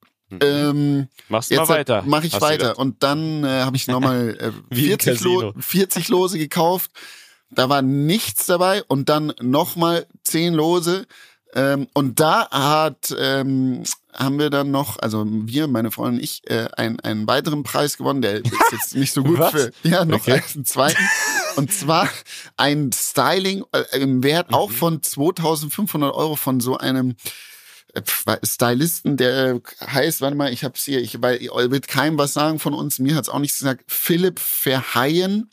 [0.40, 2.02] Ähm, Machst du jetzt mal weiter.
[2.07, 2.78] mache ich Hast weiter.
[2.78, 5.54] Und dann äh, habe ich nochmal äh, Wie im 40, Lo Casino.
[5.61, 6.90] 40 Lose gekauft.
[7.54, 8.82] Da war nichts dabei.
[8.84, 11.06] Und dann nochmal 10 Lose.
[11.56, 16.42] Ähm, und da hat, ähm, haben wir dann noch, also wir, meine Freundin und ich,
[16.50, 18.22] äh, einen, einen weiteren Preis gewonnen.
[18.22, 19.52] Der ist jetzt nicht so gut Was?
[19.52, 20.42] für, ja, noch Okay.
[20.54, 21.02] einen zweiten.
[21.56, 22.08] Und zwar
[22.56, 24.74] ein Styling äh, im Wert auch Mhm.
[24.74, 27.14] von 2500 Euro von so einem
[27.92, 28.02] äh,
[28.44, 31.38] Stylisten, der heißt, warte mal, ich hab's hier, ich weil
[31.70, 33.84] wird keinem was sagen von uns, mir hat's auch nichts gesagt.
[33.86, 35.50] Philipp Verheyen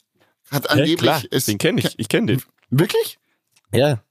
[0.52, 1.98] hat Ja, angeblich klar, ist den kenne ich.
[1.98, 2.42] Ich kenne den.
[2.70, 3.18] wirklich?
[3.74, 4.04] Ja.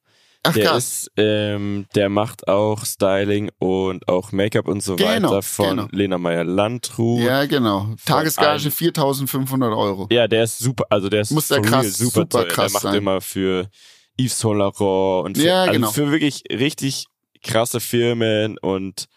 [0.43, 1.03] Ach Der krass.
[1.03, 5.89] ist, ähm, der macht auch Styling und auch Make-up und so Genau, weiter von genau.
[5.93, 7.21] Lena Meyer Landrut.
[7.21, 7.95] Ja, genau.
[8.07, 10.09] Tagesgage einem- 4500 Euro.
[10.11, 12.49] Ja, der ist super, also der ist Muss der krass, super, super toll.
[12.49, 12.95] krass der macht sein.
[12.95, 13.69] immer für
[14.19, 15.91] Yves Saint Laurent und für, Ja, also genau.
[15.91, 17.05] für wirklich richtig
[17.43, 19.09] krasse Firmen und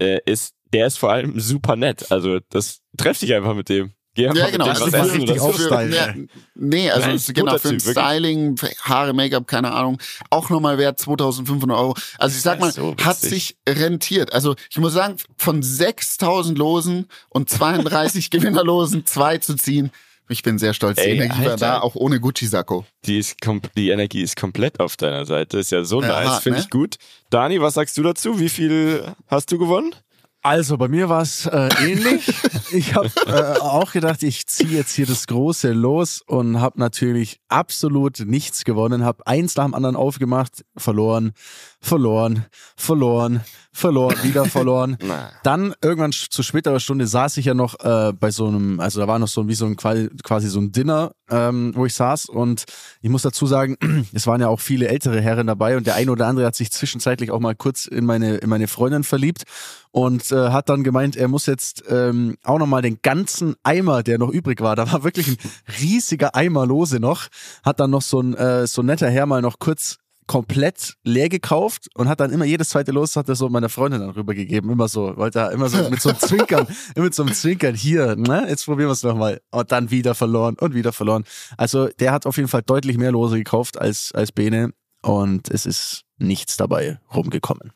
[0.00, 2.10] äh, ist, der ist vor allem super nett.
[2.10, 3.92] Also das treff dich einfach mit dem.
[4.18, 4.64] Geh einfach Ja, genau.
[4.66, 5.92] Also essen richtig aufstylen.
[5.92, 6.12] ja,
[6.56, 7.78] nee, also Nein, genau für ein.
[7.78, 11.94] Styling, Haare, Make-up, keine Ahnung, auch nochmal wert 2500 Euro.
[12.18, 14.32] Also ich sag mal, so hat sich rentiert.
[14.32, 19.92] Also ich muss sagen, von 6000 Losen und 32 Gewinnerlosen zwei zu ziehen,
[20.30, 20.96] ich bin sehr stolz.
[20.96, 21.56] Die Ey, Energie war Alter.
[21.56, 22.84] da, auch ohne Gucci-Sakko.
[23.06, 23.36] Die, ist
[23.76, 25.58] die Energie ist komplett auf deiner Seite.
[25.58, 26.64] Ist ja so Ja, nice, finde ne?
[26.64, 26.96] ich gut.
[27.30, 28.38] Dani, was sagst du dazu?
[28.38, 29.94] Wie viel hast du gewonnen?
[30.42, 32.32] Also bei mir war es äh, ähnlich.
[32.72, 37.40] ich habe äh, auch gedacht, ich ziehe jetzt hier das große los und habe natürlich
[37.48, 39.04] absolut nichts gewonnen.
[39.04, 41.32] Habe eins nach dem anderen aufgemacht, verloren,
[41.80, 43.40] verloren, verloren,
[43.72, 44.96] verloren, wieder verloren.
[45.44, 49.06] Dann irgendwann zu späterer Stunde saß ich ja noch äh, bei so einem, also da
[49.08, 52.26] war noch so ein- wie so ein quasi, so ein Dinner, ähm, wo ich saß.
[52.26, 52.64] Und
[53.00, 53.76] ich muss dazu sagen,
[54.12, 55.76] es waren ja auch viele ältere Herren dabei.
[55.76, 58.66] Und der eine oder andere hat sich zwischenzeitlich auch mal kurz in meine in meine
[58.68, 59.44] Freundin verliebt
[59.90, 64.02] und äh, hat dann gemeint, er muss jetzt ähm, auch noch mal den ganzen Eimer,
[64.02, 65.36] der noch übrig war, da war wirklich ein
[65.80, 67.28] riesiger Eimer lose noch,
[67.64, 69.96] hat dann noch so ein äh, so ein netter Herr mal noch kurz
[70.28, 74.00] komplett leer gekauft und hat dann immer jedes zweite Los hat er so meiner Freundin
[74.00, 74.70] dann rübergegeben.
[74.70, 77.74] Immer so, wollte er immer so mit so einem Zwinkern, immer mit so einem Zwinkern
[77.74, 78.46] hier, ne?
[78.48, 79.40] Jetzt probieren wir es nochmal.
[79.50, 81.24] Und dann wieder verloren und wieder verloren.
[81.56, 85.66] Also der hat auf jeden Fall deutlich mehr Lose gekauft als, als Bene und es
[85.66, 87.72] ist nichts dabei rumgekommen.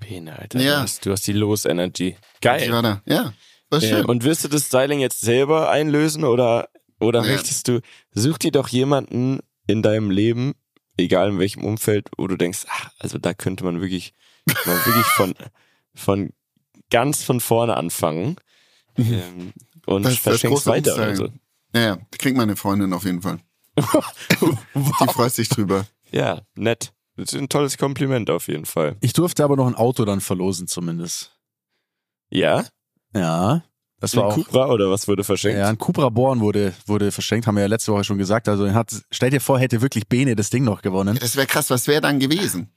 [0.00, 0.60] Bene, Alter.
[0.60, 0.76] Ja.
[0.76, 2.16] Du, hast, du hast die Los-Energy.
[2.40, 2.68] Geil.
[2.68, 3.02] da.
[3.06, 3.32] Ja,
[3.70, 4.04] war Ja, schön.
[4.06, 6.68] und wirst du das Styling jetzt selber einlösen oder,
[7.00, 7.32] oder Ja.
[7.32, 7.80] möchtest du,
[8.12, 10.54] such dir doch jemanden in deinem Leben,
[10.96, 14.14] egal in welchem Umfeld, wo du denkst, ach, also da könnte man wirklich,
[14.66, 15.34] mal wirklich von,
[15.94, 16.32] von
[16.90, 18.36] ganz von vorne anfangen
[18.96, 19.52] ähm,
[19.86, 20.04] und Mhm.
[20.04, 21.28] Das ist das verschenkst weiter oder so.
[21.74, 23.40] Ja, ja, kriegt meine Freundin auf jeden Fall.
[23.76, 25.86] Die freut sich drüber.
[26.10, 26.92] Ja, nett.
[27.16, 28.96] Das ist ein tolles Kompliment auf jeden Fall.
[29.00, 31.38] Ich durfte aber noch ein Auto dann verlosen zumindest.
[32.30, 32.64] Ja?
[33.14, 33.62] Ja,
[34.02, 34.34] das war Ein auch.
[34.34, 35.58] Cupra oder was wurde verschenkt?
[35.58, 38.48] Ja, ein Cupra Born wurde, wurde verschenkt, haben wir ja letzte Woche schon gesagt.
[38.48, 41.16] Also hat, stell dir vor, hätte wirklich Bene das Ding noch gewonnen.
[41.20, 42.68] Das wäre krass, was wäre dann gewesen?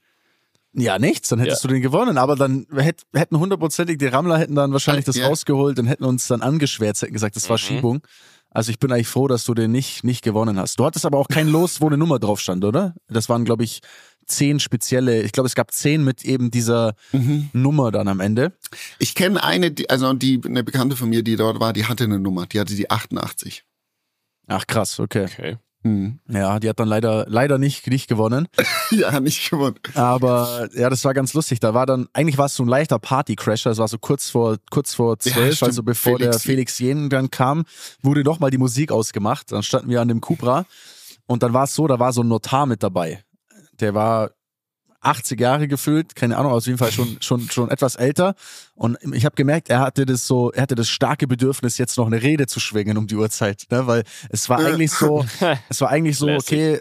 [0.72, 1.68] Ja, nichts, dann hättest Ja.
[1.68, 2.16] du den gewonnen.
[2.18, 5.26] Aber dann hätt, hätten hundertprozentig die Rammler hätten dann wahrscheinlich das Ja.
[5.26, 7.60] rausgeholt und hätten uns dann angeschwärzt, hätten gesagt, das war Mhm.
[7.60, 8.02] Schiebung.
[8.50, 10.78] Also ich bin eigentlich froh, dass du den nicht, nicht gewonnen hast.
[10.78, 12.94] Du hattest aber auch kein Los, wo eine Nummer drauf stand, oder?
[13.08, 13.80] Das waren, glaube ich,
[14.26, 17.50] zehn spezielle, ich glaube, es gab zehn mit eben dieser Mhm.
[17.52, 18.52] Nummer dann am Ende.
[18.98, 22.04] Ich kenne eine, die, also die, eine Bekannte von mir, die dort war, die hatte
[22.04, 23.64] eine Nummer, die hatte die 88.
[24.48, 25.24] Ach krass, okay.
[25.24, 25.56] Okay.
[25.82, 26.18] Mhm.
[26.28, 28.48] Ja, die hat dann leider, leider nicht, nicht gewonnen.
[28.92, 29.74] Ja, nicht gewonnen.
[29.94, 31.58] Aber ja, das war ganz lustig.
[31.58, 33.70] Da war dann, eigentlich war es so ein leichter Partycrasher.
[33.72, 35.68] Es war so kurz vor, kurz vor Ja, zwölf, stimmt.
[35.70, 37.64] also bevor der Felix Felix Jen dann kam,
[38.02, 39.50] wurde noch mal die Musik ausgemacht.
[39.50, 40.66] Dann standen wir an dem Cupra
[41.26, 43.24] und dann war es so, da war so ein Notar mit dabei.
[43.80, 44.30] Der war
[45.06, 48.34] 80 Jahre gefühlt, keine Ahnung, auf jeden Fall schon schon schon etwas älter.
[48.74, 52.06] Und ich habe gemerkt, er hatte das so, er hatte das starke Bedürfnis, jetzt noch
[52.06, 53.86] eine Rede zu schwingen um die Uhrzeit, ne?
[53.86, 55.24] weil es war eigentlich so,
[55.68, 56.80] es war eigentlich so, okay,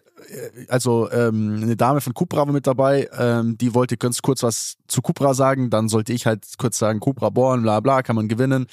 [0.69, 4.77] also ähm, eine Dame von Cupra war mit dabei, ähm, die wollte ganz kurz was
[4.88, 8.27] zu Cupra sagen, dann sollte ich halt kurz sagen, Cupra Born, bla bla, kann man
[8.27, 8.65] gewinnen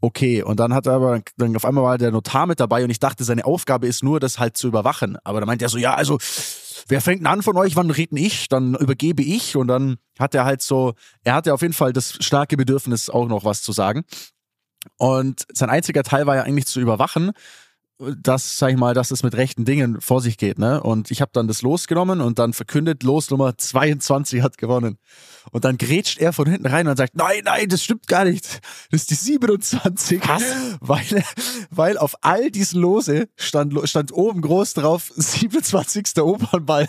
[0.00, 0.42] okay.
[0.42, 3.00] Und dann hat er aber, dann auf einmal war der Notar mit dabei und ich
[3.00, 5.16] dachte, seine Aufgabe ist nur, das halt zu überwachen.
[5.24, 6.18] Aber da meint er so, ja, also,
[6.88, 7.76] wer fängt denn an von euch?
[7.76, 8.48] Wann reden ich?
[8.48, 9.56] Dann übergebe ich.
[9.56, 13.28] Und dann hat er halt so, er hatte auf jeden Fall das starke Bedürfnis, auch
[13.28, 14.04] noch was zu sagen.
[14.96, 17.32] Und sein einziger Teil war ja eigentlich zu überwachen
[17.98, 20.80] dass, sag ich mal, dass es mit rechten Dingen vor sich geht, ne?
[20.82, 24.98] Und ich habe dann das losgenommen und dann verkündet, Los Nummer 22 hat gewonnen.
[25.50, 28.60] Und dann grätscht er von hinten rein und sagt, nein, nein, das stimmt gar nicht.
[28.90, 30.20] Das ist die 27.
[30.28, 30.42] Was?
[30.80, 31.24] Weil,
[31.70, 36.18] weil auf all diesen Lose stand, stand oben groß drauf 27.
[36.20, 36.86] Opernball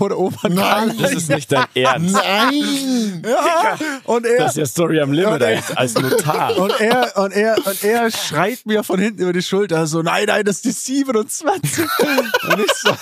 [0.00, 0.86] oder Opernball.
[0.86, 2.14] Nein, das ist nicht dein Ernst.
[2.14, 3.22] Nein!
[3.24, 6.56] Ja, und er, Das ist ja Story am Limit als, als Notar.
[6.56, 10.24] und er, und er, und er schreit mir von hinten über die Schulter so, nein,
[10.28, 11.78] nein, das ist die 27.
[12.48, 12.96] und ich so,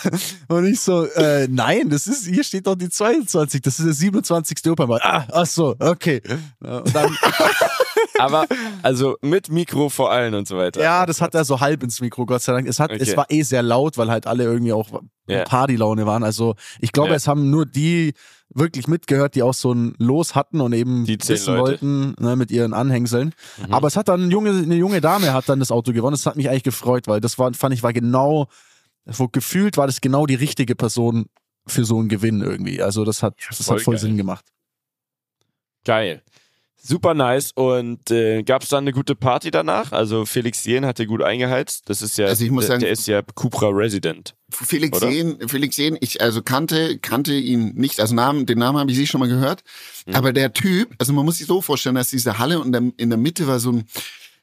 [0.49, 3.95] und ich so äh, nein, das ist, hier steht doch die 22, das ist der
[3.95, 4.67] 27.
[4.67, 5.01] Opernball.
[5.03, 6.21] Ah, ach so, okay.
[6.61, 7.17] Und dann,
[8.18, 8.46] Aber,
[8.83, 10.81] also mit Mikro vor allen und so weiter.
[10.83, 12.66] ja, das hat er so halb ins Mikro, Gott sei Dank.
[12.68, 13.16] Es, hat, es Okay.
[13.16, 15.44] war eh sehr laut, weil halt alle irgendwie auch Ja.
[15.44, 16.22] Partylaune waren.
[16.22, 17.16] Also ich glaube, Ja.
[17.16, 18.14] es haben nur die
[18.50, 21.61] wirklich mitgehört, die auch so ein Los hatten und eben Die wissen Leute.
[21.83, 23.35] wollten ne, mit ihren Anhängseln.
[23.66, 23.74] Mhm.
[23.74, 26.12] Aber es hat dann eine junge, eine junge Dame hat dann das Auto gewonnen.
[26.14, 28.46] Das hat mich eigentlich gefreut, weil das war, fand ich, war genau,
[29.05, 31.26] wo gefühlt war das genau die richtige Person
[31.66, 32.81] für so einen Gewinn irgendwie.
[32.81, 34.00] Also das hat, das voll hat voll geil.
[34.00, 34.44] Sinn gemacht.
[35.85, 36.22] Geil.
[36.87, 37.53] Super nice.
[37.55, 39.92] Und äh, gab es dann eine gute Party danach?
[39.92, 41.88] Also Felix Jen hat dir gut eingeheizt.
[41.88, 44.35] Das ist ja, Also ich muss der, sagen- der ist ja Cupra Resident.
[44.51, 45.11] Felix Oder?
[45.11, 48.96] Sehn, Felix Sehn, ich also kannte, kannte ihn nicht, also Namen, den Namen habe ich
[48.96, 49.64] sie schon mal gehört,
[50.07, 50.14] Mhm.
[50.14, 53.18] aber der Typ, also man muss sich so vorstellen, dass diese Halle und in der
[53.18, 53.85] Mitte war so ein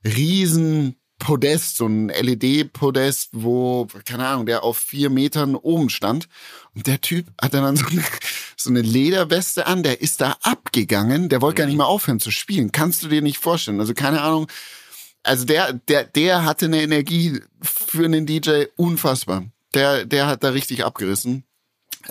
[0.06, 6.28] riesen Podest, so ein LED-Podest, wo, keine Ahnung, der auf vier Metern oben stand.
[6.76, 8.04] Und der Typ hatte dann so eine,
[8.58, 12.30] so eine Lederweste an, der ist da abgegangen, der wollte gar nicht mehr aufhören zu
[12.30, 12.74] spielen.
[12.74, 13.80] Kannst du dir nicht vorstellen.
[13.80, 14.48] Also keine Ahnung,
[15.24, 19.46] also der, der, der hatte eine Energie für einen DJ unfassbar.
[19.74, 21.46] Der, der hat da richtig abgerissen.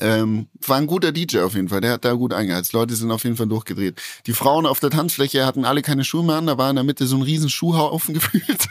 [0.01, 1.81] Ähm, war ein guter DJ auf jeden Fall.
[1.81, 2.73] Der hat da gut eingeheizt.
[2.73, 4.01] Leute sind auf jeden Fall durchgedreht.
[4.27, 6.47] Die Frauen auf der Tanzfläche hatten alle keine Schuhe mehr an.
[6.47, 8.67] Da war in der Mitte so ein riesen Schuhhaufen gefühlt.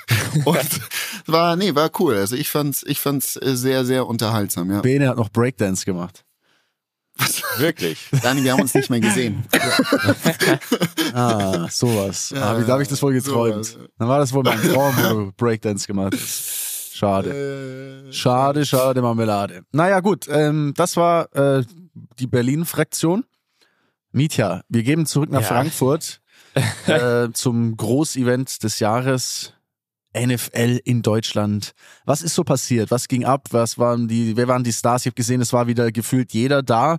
[0.46, 0.82] Und
[1.28, 2.16] war, nee, war cool.
[2.16, 4.82] Also ich fand's, ich fand's äh, sehr, sehr unterhaltsam, ja.
[4.82, 6.24] Bene hat noch Breakdance gemacht.
[7.58, 8.10] Wirklich.
[8.24, 9.44] Dani, wir haben uns nicht mehr gesehen.
[11.14, 12.34] Ah, sowas.
[12.34, 13.66] ah, wie da habe ich das wohl geträumt?
[13.66, 13.90] sowas.
[13.98, 16.71] Dann war das wohl mein Traum, wo du Breakdance gemacht hast.
[17.02, 18.06] Schade.
[18.12, 19.64] Schade, schade, Marmelade.
[19.72, 21.64] Naja, gut, ähm, das war äh,
[22.20, 23.26] die Berlin-Fraktion.
[24.12, 25.48] Mietja, wir geben zurück nach Ja.
[25.48, 26.22] Frankfurt
[26.86, 29.54] äh, zum Großevent des Jahres.
[30.16, 31.72] NFL in Deutschland.
[32.06, 32.92] Was ist so passiert?
[32.92, 33.48] Was ging ab?
[33.52, 35.04] Was waren die, wer waren die Stars?
[35.04, 36.98] Ich habe gesehen, es war wieder gefühlt jeder da,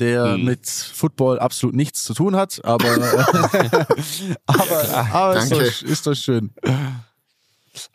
[0.00, 0.44] der Mhm.
[0.44, 2.84] mit Football absolut nichts zu tun hat, aber,
[4.46, 6.50] aber, aber ist, doch, ist doch schön.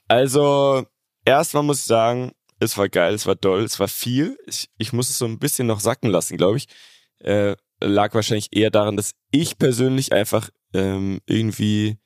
[0.08, 0.86] Also,
[1.26, 4.38] erstmal muss ich sagen, es war geil, es war doll, es war viel.
[4.48, 6.68] Ich, ich muss es so ein bisschen noch sacken lassen, glaube ich.
[7.20, 11.98] Äh, lag wahrscheinlich eher daran, dass ich persönlich einfach ähm, irgendwie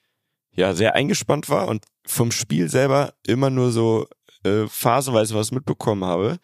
[0.52, 4.08] ja sehr eingespannt war und vom Spiel selber immer nur so
[4.44, 6.40] äh, phasenweise was mitbekommen habe.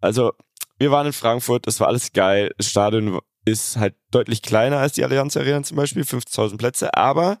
[0.00, 0.32] Also,
[0.78, 2.52] wir waren in Frankfurt, es war alles geil.
[2.58, 7.38] Das Stadion ist halt deutlich kleiner als die Allianz Arena zum Beispiel, 50.000 Plätze, aber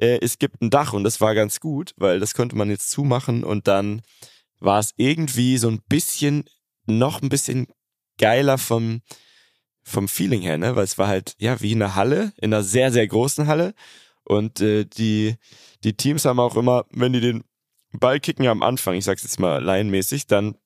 [0.00, 2.90] äh, es gibt ein Dach und das war ganz gut, weil das konnte man jetzt
[2.90, 4.02] zumachen und dann
[4.58, 6.44] war es irgendwie so ein bisschen,
[6.86, 7.66] noch ein bisschen
[8.18, 9.00] geiler vom,
[9.82, 10.76] vom Feeling her, ne?
[10.76, 13.74] Weil es war halt, ja, wie eine Halle, in einer sehr, sehr großen Halle.
[14.24, 15.36] Und äh, die,
[15.82, 17.42] die Teams haben auch immer, wenn die den
[17.92, 20.56] Ball kicken am Anfang, ich sag's jetzt mal laienmäßig, dann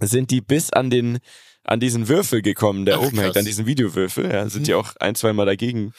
[0.00, 1.18] sind die bis an den,
[1.62, 3.36] an diesen Würfel gekommen, der Ach, oben hängt, krass.
[3.38, 4.30] an diesen Videowürfel.
[4.30, 4.64] Ja, sind Mhm.
[4.66, 5.94] die auch ein, zwei Mal dagegen,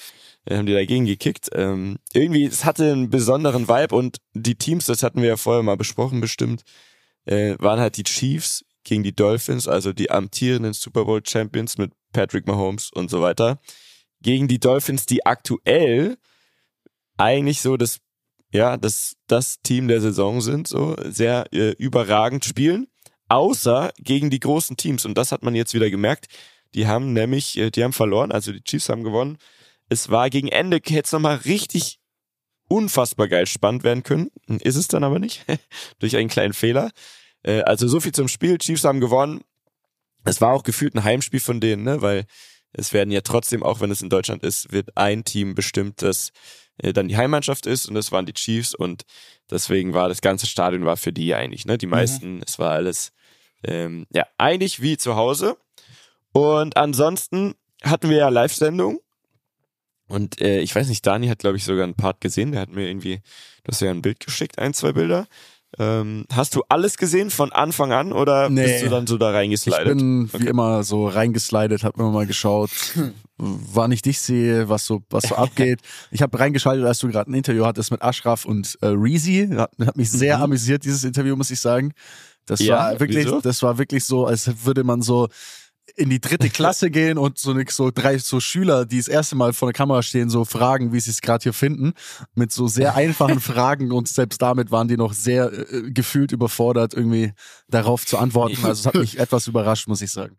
[0.46, 1.50] äh, haben die dagegen gekickt.
[1.54, 5.64] Ähm, irgendwie, es hatte einen besonderen Vibe und die Teams, das hatten wir ja vorher
[5.64, 6.64] mal besprochen bestimmt,
[7.26, 11.94] äh, waren halt die Chiefs gegen die Dolphins, also die amtierenden Super Bowl Champions mit
[12.12, 13.60] Patrick Mahomes und so weiter,
[14.22, 16.18] gegen die Dolphins, die aktuell
[17.18, 18.00] eigentlich so das,
[18.52, 22.88] ja, das, das Team der Saison sind, so sehr äh, überragend spielen,
[23.30, 25.06] außer gegen die großen Teams.
[25.06, 26.28] Und das hat man jetzt wieder gemerkt.
[26.74, 29.38] Die haben nämlich, äh, die haben verloren, also die Chiefs haben gewonnen.
[29.94, 32.00] Es war gegen Ende, hätte es nochmal richtig
[32.68, 34.32] unfassbar geil spannend werden können.
[34.48, 35.46] Ist es dann aber nicht,
[36.00, 36.92] durch einen kleinen Fehler.
[37.44, 38.58] Äh, also so viel zum Spiel.
[38.58, 39.42] Chiefs haben gewonnen.
[40.26, 42.02] Es war auch gefühlt ein Heimspiel von denen, ne?
[42.02, 42.26] weil
[42.72, 46.32] es werden ja trotzdem, auch wenn es in Deutschland ist, wird ein Team bestimmt, das
[46.78, 49.04] äh, dann die Heimmannschaft ist und das waren die Chiefs und
[49.52, 51.78] deswegen war das ganze Stadion war für die eigentlich, ne?
[51.78, 51.92] Die mhm.
[51.92, 52.44] meisten, mhm.
[52.48, 53.12] es war alles
[53.64, 55.58] ähm, ja eigentlich wie zu Hause.
[56.32, 57.54] Und ansonsten
[57.84, 59.00] hatten wir ja Live-Sendung
[60.08, 62.70] und äh, ich weiß nicht, Dani hat glaube ich sogar einen Part gesehen, der hat
[62.70, 63.22] mir irgendwie,
[63.64, 65.28] du hast ja ein Bild geschickt, ein, zwei Bilder.
[65.80, 68.64] Ähm, hast du alles gesehen von Anfang an oder nee.
[68.64, 69.82] bist du dann so da reingeslidet?
[69.82, 70.44] Ich bin okay.
[70.44, 72.70] wie immer so reingeslidet, hab mir mal geschaut,
[73.38, 75.80] wann ich dich sehe, was so was so abgeht.
[76.12, 79.50] Ich habe reingeschaltet, als du gerade ein Interview hattest mit Ashraf und äh, Reezy.
[79.56, 80.44] Hat, hat mich sehr mhm.
[80.44, 81.94] amüsiert dieses Interview, muss ich sagen.
[82.46, 83.42] Das ja, war wirklich, wieso?
[83.42, 85.30] das war wirklich so, als würde man so
[85.96, 89.54] in die dritte Klasse gehen und so, so drei so Schüler, die das erste Mal
[89.54, 91.94] vor der Kamera stehen, so fragen, wie sie es gerade hier finden,
[92.36, 96.94] mit so sehr einfachen Fragen und selbst damit waren die noch sehr äh, gefühlt überfordert,
[96.94, 97.34] irgendwie
[97.68, 98.64] darauf zu antworten.
[98.64, 100.38] Also es hat mich etwas überrascht, muss ich sagen.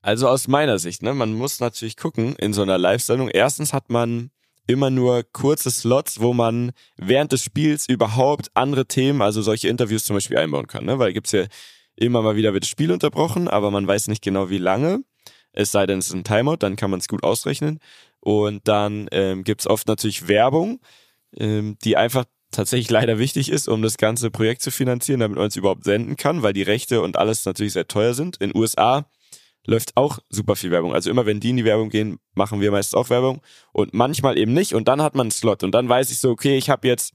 [0.00, 3.28] Also aus meiner Sicht, ne, man muss natürlich gucken in so einer Live-Sendung.
[3.28, 4.30] Erstens hat man
[4.66, 10.04] immer nur kurze Slots, wo man während des Spiels überhaupt andere Themen, also solche Interviews
[10.04, 10.98] zum Beispiel einbauen kann, ne?
[10.98, 11.44] Weil gibt's ja
[11.96, 15.04] Immer mal wieder wird das Spiel unterbrochen, aber man weiß nicht genau wie lange.
[15.52, 17.78] Es sei denn, es ist ein Timeout, dann kann man es gut ausrechnen.
[18.20, 20.80] Und dann ähm, gibt es oft natürlich Werbung,
[21.36, 25.48] ähm, die einfach tatsächlich leider wichtig ist, um das ganze Projekt zu finanzieren, damit man
[25.48, 28.36] es überhaupt senden kann, weil die Rechte und alles natürlich sehr teuer sind.
[28.36, 29.06] In USA
[29.66, 30.94] läuft auch super viel Werbung.
[30.94, 33.40] Also immer wenn die in die Werbung gehen, machen wir meistens auch Werbung
[33.72, 36.30] und manchmal eben nicht und dann hat man einen Slot und dann weiß ich so,
[36.30, 37.14] okay, ich habe jetzt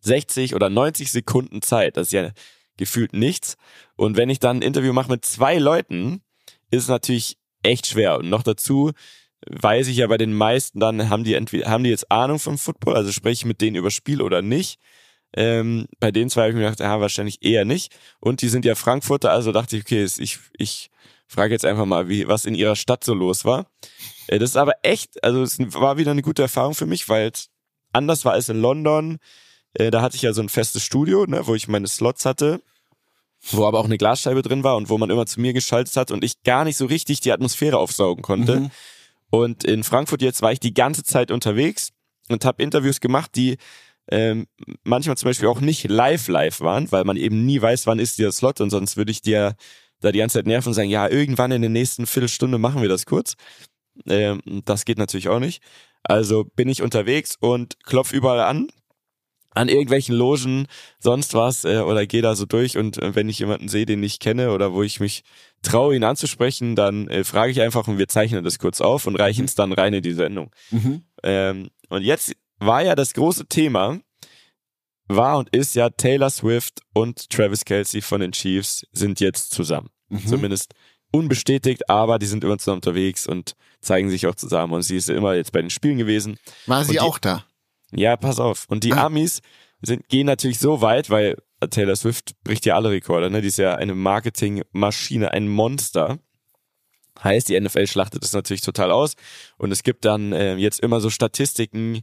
[0.00, 1.96] 60 oder 90 Sekunden Zeit.
[1.96, 2.30] Das ist ja
[2.78, 3.56] gefühlt nichts.
[3.96, 6.22] Und wenn ich dann ein Interview mache mit zwei Leuten,
[6.70, 8.18] ist es natürlich echt schwer.
[8.18, 8.92] Und noch dazu
[9.46, 12.58] weiß ich ja bei den meisten dann, haben die entweder, haben die jetzt Ahnung vom
[12.58, 14.78] Football, also spreche ich mit denen über Spiel oder nicht.
[15.36, 17.94] Ähm, bei den zwei habe ich mir gedacht, ja, wahrscheinlich eher nicht.
[18.20, 20.90] Und die sind ja Frankfurter, also dachte ich, okay, ich, ich
[21.26, 23.70] frage jetzt einfach mal, wie, was in ihrer Stadt so los war.
[24.26, 27.30] Äh, das ist aber echt, also es war wieder eine gute Erfahrung für mich, weil
[27.32, 27.50] es
[27.92, 29.18] anders war als in London.
[29.74, 32.62] Äh, da hatte ich ja so ein festes Studio, ne, wo ich meine Slots hatte,
[33.50, 36.10] wo aber auch eine Glasscheibe drin war und wo man immer zu mir geschaltet hat
[36.10, 38.60] und ich gar nicht so richtig die Atmosphäre aufsaugen konnte.
[38.60, 38.70] Mhm.
[39.30, 41.90] Und in Frankfurt jetzt war ich die ganze Zeit unterwegs
[42.28, 43.58] und habe Interviews gemacht, die
[44.10, 44.46] ähm,
[44.84, 48.18] manchmal zum Beispiel auch nicht live live waren, weil man eben nie weiß, wann ist
[48.18, 49.54] dieser Slot und sonst würde ich dir
[50.00, 52.88] da die ganze Zeit nerven und sagen, ja, irgendwann in der nächsten Viertelstunde machen wir
[52.88, 53.34] das kurz.
[54.06, 55.62] Ähm, das geht natürlich auch nicht.
[56.04, 58.68] Also bin ich unterwegs und klopf überall an,
[59.58, 60.66] an irgendwelchen Logen,
[61.00, 64.02] sonst was, äh, oder gehe da so durch und äh, wenn ich jemanden sehe, den
[64.02, 65.24] ich kenne oder wo ich mich
[65.62, 69.16] traue, ihn anzusprechen, dann äh, frage ich einfach und wir zeichnen das kurz auf und
[69.16, 70.50] reichen es dann rein in die Sendung.
[70.70, 71.02] Mhm.
[71.24, 73.98] Ähm, und jetzt war ja das große Thema,
[75.08, 79.88] war und ist ja Taylor Swift und Travis Kelsey von den Chiefs sind jetzt zusammen.
[80.08, 80.26] Mhm.
[80.26, 80.74] Zumindest
[81.10, 85.08] unbestätigt, aber die sind immer zusammen unterwegs und zeigen sich auch zusammen und sie ist
[85.08, 86.38] immer jetzt bei den Spielen gewesen.
[86.66, 87.44] War sie die, auch da?
[87.92, 88.66] Ja, pass auf.
[88.68, 89.06] Und die ah.
[89.06, 89.40] Amis
[89.82, 91.36] sind, gehen natürlich so weit, weil
[91.70, 93.40] Taylor Swift bricht ja alle Rekorde, ne?
[93.40, 96.18] Die ist ja eine Marketingmaschine, ein Monster.
[97.22, 99.14] Heißt, die NFL schlachtet das natürlich total aus.
[99.56, 102.02] Und es gibt dann äh, jetzt immer so Statistiken,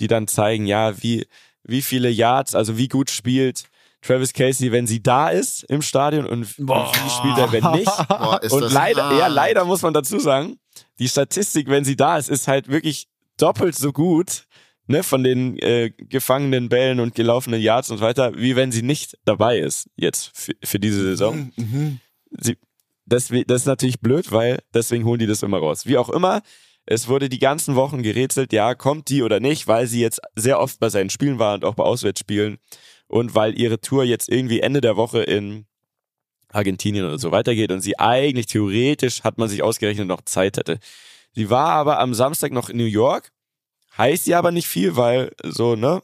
[0.00, 1.26] die dann zeigen, ja, wie,
[1.62, 3.68] wie viele Yards, also wie gut spielt
[4.02, 6.92] Travis Casey, wenn sie da ist im Stadion und Boah.
[6.92, 8.08] wie spielt er, wenn nicht.
[8.08, 9.18] Boah, und leider, hart.
[9.18, 10.58] ja, leider muss man dazu sagen,
[10.98, 14.46] die Statistik, wenn sie da ist, ist halt wirklich doppelt so gut
[14.86, 18.82] ne, von den äh, gefangenen Bällen und gelaufenen Yards und so weiter, wie wenn sie
[18.82, 21.52] nicht dabei ist jetzt für, für diese Saison.
[21.56, 21.64] Mhm.
[21.72, 22.00] mhm.
[22.38, 22.56] Sie,
[23.08, 25.86] das, das ist natürlich blöd, weil deswegen holen die das immer raus.
[25.86, 26.42] Wie auch immer,
[26.86, 30.60] es wurde die ganzen Wochen gerätselt, ja, kommt die oder nicht, weil sie jetzt sehr
[30.60, 32.58] oft bei seinen Spielen war und auch bei Auswärtsspielen
[33.06, 35.66] und weil ihre Tour jetzt irgendwie Ende der Woche in
[36.48, 40.78] Argentinien oder so weitergeht und sie eigentlich theoretisch, hat man sich ausgerechnet, noch Zeit hätte.
[41.32, 43.32] Sie war aber am Samstag noch in New York
[43.98, 46.02] Heißt ja aber nicht viel, weil so, ne?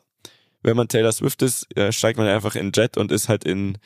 [0.62, 3.78] Wenn man Taylor Swift ist, äh, steigt man einfach in Jet und ist halt in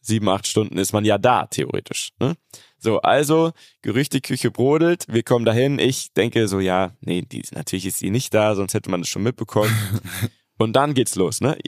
[0.00, 2.12] sieben, acht Stunden ist man ja da, theoretisch.
[2.20, 2.36] Ne?
[2.78, 5.78] So, also, Gerüchteküche brodelt, wir kommen dahin.
[5.78, 9.08] Ich denke so, ja, nee, die, natürlich ist sie nicht da, sonst hätte man das
[9.08, 9.74] schon mitbekommen.
[10.58, 11.58] und dann geht's los, ne?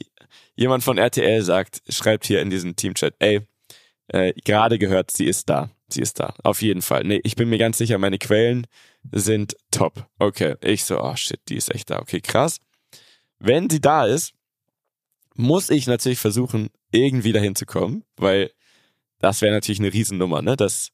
[0.54, 3.40] Jemand von RTL sagt, schreibt hier in diesem Teamchat, ey,
[4.08, 5.70] äh, gerade gehört, sie ist da.
[5.88, 6.34] Sie ist da.
[6.42, 7.04] Auf jeden Fall.
[7.04, 8.66] Nee, ich bin mir ganz sicher, meine Quellen
[9.10, 10.06] sind top.
[10.18, 10.56] Okay.
[10.62, 12.00] Ich so, oh shit, die ist echt da.
[12.00, 12.58] Okay, krass.
[13.38, 14.32] Wenn sie da ist,
[15.34, 18.52] muss ich natürlich versuchen, irgendwie dahin zu kommen, weil
[19.18, 20.56] das wäre natürlich eine Riesennummer, ne?
[20.56, 20.90] Das,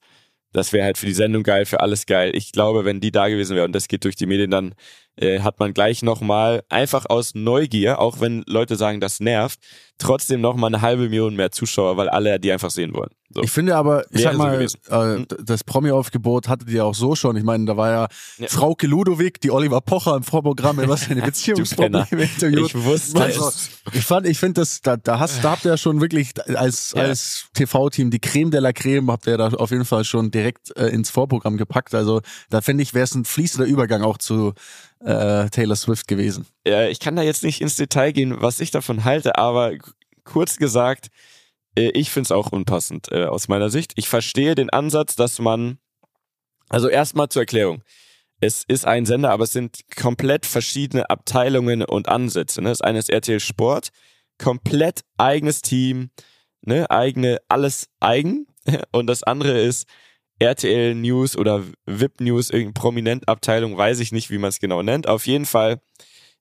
[0.53, 2.35] das wäre halt für die Sendung geil, für alles geil.
[2.35, 4.75] Ich glaube, wenn die da gewesen wäre und das geht durch die Medien, dann
[5.21, 9.59] äh, hat man gleich nochmal einfach aus Neugier, auch wenn Leute sagen, das nervt,
[9.99, 13.11] trotzdem nochmal eine halbe Million mehr Zuschauer, weil alle die einfach sehen wollen.
[13.31, 13.43] So.
[13.43, 17.15] Ich finde aber, ich Wäre sag mal, so äh, das Promi-Aufgebot hattet ihr auch so
[17.15, 17.37] schon.
[17.37, 18.09] Ich meine, da war ja,
[18.39, 18.47] Ja.
[18.49, 21.27] Frauke Ludowig, die Oliver Pocher im Vorprogramm, was seine Penner.
[21.27, 22.69] Beziehungsprobleme interviewt.
[22.69, 23.69] Ich wusste Also, es.
[23.93, 26.93] ich fand, ich finde das, da, da hast, da habt ihr ja schon wirklich als,
[26.97, 27.03] Ja.
[27.03, 30.75] als TV-Team die Creme de la Creme habt ihr da auf jeden Fall schon direkt
[30.79, 31.95] äh, ins Vorprogramm gepackt.
[31.95, 34.55] Also da finde ich, wäre es ein fließender Übergang auch zu
[35.01, 36.47] äh, Taylor Swift gewesen.
[36.67, 39.73] äh, ich kann da jetzt nicht ins Detail gehen, was ich davon halte, aber
[40.25, 41.09] kurz gesagt,
[41.77, 43.93] äh, ich finde es auch unpassend äh, aus meiner Sicht.
[43.97, 45.79] Ich verstehe den Ansatz, dass man,
[46.69, 47.83] also erstmal zur Erklärung.
[48.41, 52.63] Es ist ein Sender, aber es sind komplett verschiedene Abteilungen und Ansätze.
[52.63, 52.69] Ne?
[52.69, 53.89] Das eine ist RTL Sport,
[54.39, 56.11] komplett eigenes Team,
[56.63, 56.89] ne?
[56.91, 58.47] eigene, alles eigen.
[58.93, 59.89] Und das andere ist
[60.39, 65.09] RTL News oder VIP News, irgendeine Prominentabteilung, weiß ich nicht, wie man es genau nennt.
[65.09, 65.81] Auf jeden Fall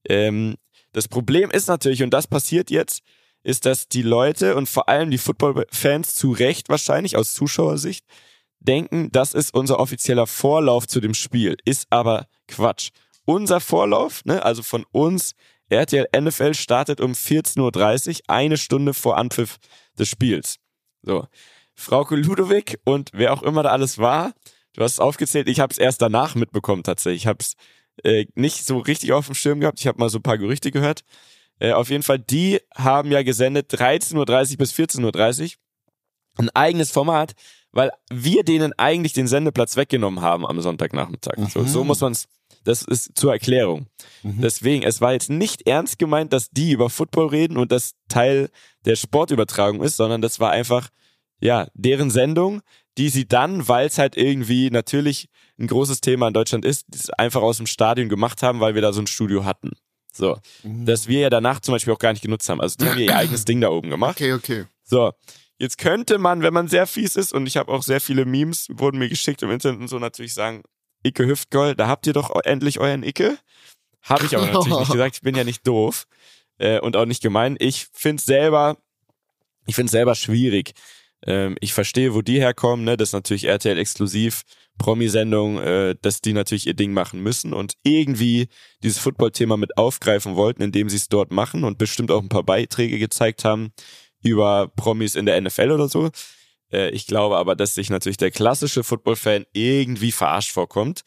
[0.07, 0.55] ähm,
[0.93, 3.01] das Problem ist natürlich, und das passiert jetzt,
[3.43, 8.05] ist, dass die Leute und vor allem die Football-Fans zu Recht wahrscheinlich aus Zuschauersicht
[8.59, 11.55] denken, das ist unser offizieller Vorlauf zu dem Spiel.
[11.65, 12.89] Ist aber Quatsch.
[13.25, 15.33] Unser Vorlauf, ne, also von uns,
[15.69, 19.57] RTL NFL startet um 14.30 Uhr, eine Stunde vor Anpfiff
[19.99, 20.57] des Spiels.
[21.03, 21.27] So.
[21.77, 24.33] Frauke Ludowig und wer auch immer da alles war,
[24.73, 27.23] du hast es aufgezählt, ich habe es erst danach mitbekommen tatsächlich.
[27.23, 27.53] Ich habe es
[28.03, 29.79] äh, nicht so richtig auf dem Schirm gehabt.
[29.79, 31.03] Ich habe mal so ein paar Gerüchte gehört.
[31.59, 34.15] Äh, auf jeden Fall, die haben ja gesendet 13.30
[34.51, 35.49] Uhr bis 14.30 Uhr.
[36.39, 37.33] Ein eigenes Format,
[37.71, 41.35] weil wir denen eigentlich den Sendeplatz weggenommen haben am Sonntagnachmittag.
[41.49, 42.27] So, so muss man es,
[42.63, 43.87] das ist zur Erklärung.
[44.41, 48.49] Deswegen, es war jetzt nicht ernst gemeint, dass die über Football reden und das Teil
[48.85, 50.89] der Sportübertragung ist, sondern das war einfach,
[51.39, 52.61] ja, deren Sendung,
[52.97, 55.29] die sie dann, weil es halt irgendwie natürlich
[55.59, 58.81] ein großes Thema in Deutschland ist, das einfach aus dem Stadion gemacht haben, weil wir
[58.81, 59.71] da so ein Studio hatten.
[60.11, 60.39] So.
[60.63, 62.59] Dass wir ja danach zum Beispiel auch gar nicht genutzt haben.
[62.59, 64.17] Also die haben ihr eigenes Ding da oben gemacht.
[64.17, 64.65] Okay, okay.
[64.83, 65.13] So.
[65.59, 68.67] Jetzt könnte man, wenn man sehr fies ist, und ich habe auch sehr viele Memes,
[68.69, 70.63] wurden mir geschickt im Internet und so, natürlich sagen,
[71.03, 73.37] Icke Hüftgold, da habt ihr doch endlich euren Icke.
[74.03, 76.07] Habe ich aber natürlich nicht gesagt, ich bin ja nicht doof
[76.57, 77.55] äh, und auch nicht gemein.
[77.59, 78.77] Ich finde selber,
[79.65, 80.73] ich finde selber schwierig.
[81.25, 82.97] Ähm, ich verstehe, wo die herkommen, ne?
[82.97, 84.43] Das ist natürlich RTL exklusiv,
[84.77, 88.47] Promi-Sendung, äh, dass die natürlich ihr Ding machen müssen und irgendwie
[88.83, 92.43] dieses Football-Thema mit aufgreifen wollten, indem sie es dort machen und bestimmt auch ein paar
[92.43, 93.71] Beiträge gezeigt haben
[94.21, 96.09] über Promis in der NFL oder so.
[96.71, 101.03] Äh, ich glaube aber, dass sich natürlich der klassische Football-Fan irgendwie verarscht vorkommt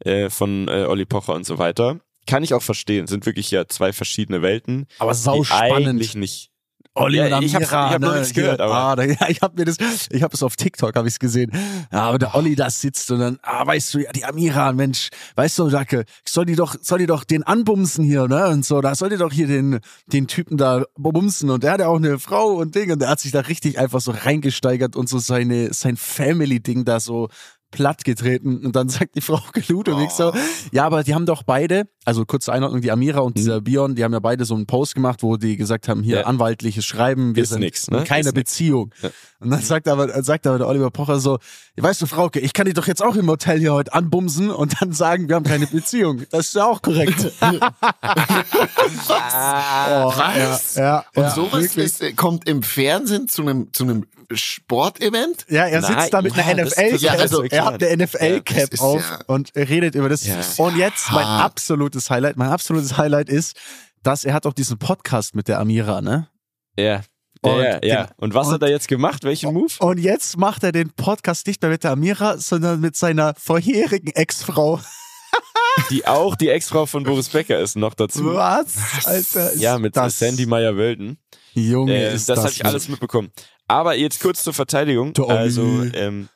[0.00, 2.00] äh, von äh, Olli Pocher und so weiter.
[2.26, 3.06] Kann ich auch verstehen.
[3.06, 4.86] Sind wirklich ja zwei verschiedene Welten.
[4.98, 5.88] Aber sau spannend.
[5.88, 6.50] eigentlich nicht.
[6.96, 8.18] Olli Ja, ich Amira, ich hab noch ne?
[8.20, 9.76] nichts gehört, aber- ah, ja, ich habe mir das,
[10.10, 11.50] ich habe es auf TikTok, habe ich gesehen.
[11.92, 15.08] Ja, aber der Olli da sitzt und dann, ah, weißt du, ja, die Amira, Mensch,
[15.34, 18.46] weißt du, Jacke, soll die doch, soll die doch den anbumsen hier, ne?
[18.48, 21.80] Und so, da soll die doch hier den, den Typen da bumsen und der hat
[21.80, 24.94] ja auch eine Frau und Ding und der hat sich da richtig einfach so reingesteigert
[24.94, 27.28] und so seine, sein Family-Ding da so
[27.74, 30.32] platt getreten und dann sagt die Frau Ludwig so,
[30.72, 34.04] ja, aber die haben doch beide, also kurze Einordnung, die Amira und dieser Bion, die
[34.04, 36.26] haben ja beide so einen Post gemacht, wo die gesagt haben, hier Ja.
[36.26, 37.98] anwaltliches Schreiben, wir Ist sind nix, ne?
[37.98, 38.34] in keiner Ist.
[38.34, 38.94] Beziehung.
[39.40, 41.38] Und dann sagt aber, sagt aber der Oliver Pocher so,
[41.76, 44.80] weißt du, Frauke, ich kann dich doch jetzt auch im Hotel hier heute anbumsen und
[44.80, 46.22] dann sagen, wir haben keine Beziehung.
[46.30, 47.32] Das ist ja auch korrekt.
[47.42, 47.58] oh,
[49.08, 50.74] Was?
[50.76, 55.46] Ja, ja, Und ja, sowas ist, äh, kommt im Fernsehen zu einem zu einem Sportevent?
[55.48, 57.96] Ja, er Nein, sitzt da mit ja, einer versuch ich zu er hat eine Ja,
[57.96, 60.26] NFL-Cap ist auf ja- und redet über das.
[60.26, 60.40] Ja.
[60.58, 62.36] Und jetzt mein absolutes Highlight.
[62.36, 63.56] Mein absolutes Highlight ist,
[64.02, 66.28] dass er hat auch diesen Podcast mit der Amira, ne?
[66.78, 67.02] Ja.
[67.42, 68.04] Und Ja, ja, ja.
[68.04, 69.24] den- Und was und- hat er jetzt gemacht?
[69.24, 69.72] Welchen Move?
[69.80, 74.08] Und jetzt macht er den Podcast nicht mehr mit der Amira, sondern mit seiner vorherigen
[74.12, 74.80] Ex-Frau.
[75.90, 78.24] Die auch die Ex-Frau von Boris Becker ist noch dazu.
[78.34, 78.76] Was?
[79.04, 81.18] Alter, ist Ja, mit das, Sandy Meyer-Wölden.
[81.54, 83.32] Junge, Äh, ist das das habe ich alles mitbekommen.
[83.68, 85.12] Aber jetzt kurz zur Verteidigung.
[85.14, 85.36] Der Olli.
[85.38, 86.28] Also, ähm,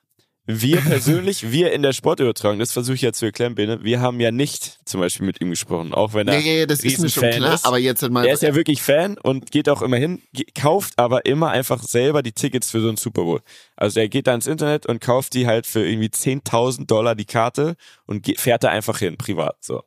[0.51, 4.19] wir persönlich, wir in der Sportübertragung, das versuche ich ja zu erklären, Bene, wir haben
[4.19, 7.25] ja nicht zum Beispiel mit ihm gesprochen, auch wenn er Nee, das ist mir schon
[7.25, 7.67] Riesenfan klar, ist.
[7.67, 10.23] aber jetzt halt mal Er ist ja wirklich Fan und geht auch immer hin,
[10.59, 13.43] kauft aber immer einfach selber die Tickets für so einen Super Bowl.
[13.77, 17.27] Also er geht da ins Internet und kauft die halt für irgendwie 10.000 Dollar die
[17.27, 17.77] Karte
[18.07, 19.83] und ge- fährt da einfach hin, privat, so.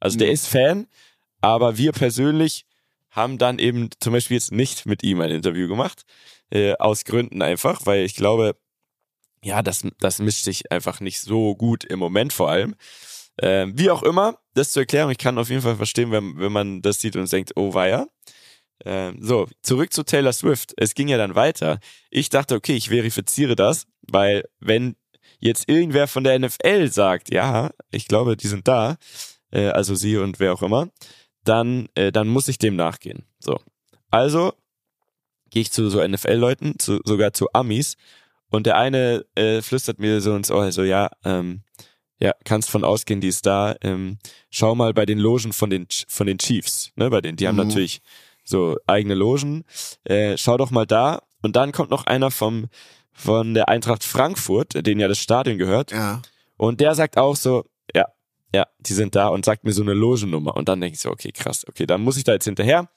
[0.00, 0.34] Also der Mhm.
[0.34, 0.86] ist Fan,
[1.40, 2.66] aber wir persönlich
[3.10, 6.02] haben dann eben zum Beispiel jetzt nicht mit ihm ein Interview gemacht,
[6.50, 8.56] äh, aus Gründen einfach, weil ich glaube,
[9.42, 12.74] ja, das, das mischt sich einfach nicht so gut im Moment vor allem.
[13.40, 16.52] Ähm, wie auch immer, das zur Erklärung, ich kann auf jeden Fall verstehen, wenn, wenn
[16.52, 18.06] man das sieht und denkt, oh weia.
[18.84, 20.74] Ähm, so, zurück zu Taylor Swift.
[20.76, 21.80] Es ging ja dann weiter.
[22.10, 24.96] Ich dachte, okay, ich verifiziere das, weil wenn
[25.38, 28.96] jetzt irgendwer von der NFL sagt, ja, ich glaube, die sind da,
[29.50, 30.88] äh, also sie und wer auch immer,
[31.44, 33.24] dann, äh, dann muss ich dem nachgehen.
[33.38, 33.58] So.
[34.10, 34.54] Also
[35.50, 37.96] gehe ich zu so NFL-Leuten, zu, sogar zu Amis,
[38.50, 41.62] und der eine äh, flüstert mir so ins Ohr, so, ja, ähm,
[42.18, 43.76] ja, kannst von ausgehen, die ist da.
[43.80, 44.18] Ähm,
[44.50, 47.56] schau mal bei den Logen von den von den Chiefs, ne, bei denen, die haben
[47.56, 47.68] Mhm.
[47.68, 48.02] natürlich
[48.44, 49.64] so eigene Logen.
[50.04, 51.22] Äh, schau doch mal da.
[51.42, 52.68] Und dann kommt noch einer vom
[53.12, 55.92] von der Eintracht Frankfurt, denen ja das Stadion gehört.
[55.92, 56.20] Ja.
[56.56, 58.06] Und der sagt auch so, ja,
[58.54, 60.56] ja, die sind da und sagt mir so eine Logennummer.
[60.56, 62.90] Und dann denke ich so, okay, krass, okay, dann muss ich da jetzt hinterher.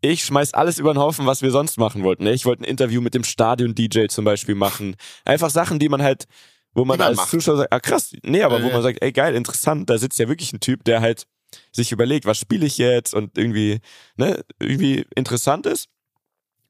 [0.00, 2.24] Ich schmeiß alles über den Haufen, was wir sonst machen wollten.
[2.24, 2.32] ne?
[2.32, 4.96] Ich wollte ein Interview mit dem Stadion-DJ zum Beispiel machen.
[5.24, 6.24] Einfach Sachen, die man halt,
[6.72, 7.30] wo man als macht.
[7.30, 10.18] Zuschauer sagt, ah krass, nee, aber Ja, wo man sagt, ey geil, interessant, da sitzt
[10.18, 11.26] ja wirklich ein Typ, der halt
[11.72, 13.80] sich überlegt, was spiele ich jetzt und irgendwie,
[14.16, 15.88] ne, irgendwie interessant ist.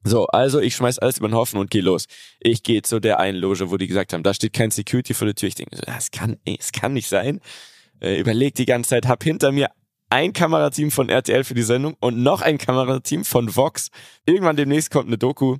[0.03, 2.05] So, also ich schmeiß alles über den Haufen und geh los.
[2.39, 5.25] Ich gehe zu der einen Loge, wo die gesagt haben, da steht kein Security vor
[5.27, 5.47] der Tür.
[5.47, 7.39] Ich denke, so, das kann, ey, das kann nicht sein.
[8.01, 9.69] Äh, überleg die ganze Zeit, hab hinter mir
[10.11, 13.89] ein Kamerateam von RTL für die Sendung und noch ein Kamerateam von Vox.
[14.25, 15.57] Irgendwann demnächst kommt eine Doku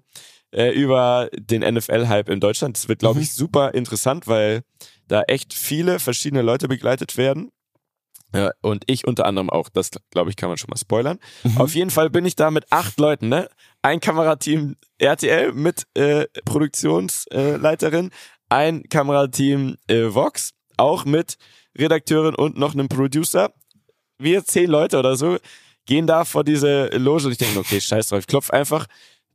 [0.51, 2.77] äh, über den NFL-Hype in Deutschland.
[2.77, 4.61] Das wird, glaube ich, super interessant, weil
[5.07, 7.51] da echt viele verschiedene Leute begleitet werden.
[8.33, 9.69] Ja, und ich unter anderem auch.
[9.69, 11.19] Das, glaube ich, kann man schon mal spoilern.
[11.57, 13.49] Auf jeden Fall bin ich da mit acht Leuten, ne?
[13.81, 18.11] Ein Kamerateam RTL mit äh, Produktionsleiterin,
[18.49, 21.37] ein Kamerateam äh, Vox, auch mit
[21.77, 23.53] Redakteurin und noch einem Producer.
[24.21, 25.37] Wir zehn Leute oder so
[25.85, 28.85] gehen da vor diese Loge und ich denke, okay, scheiß drauf, ich klopf einfach.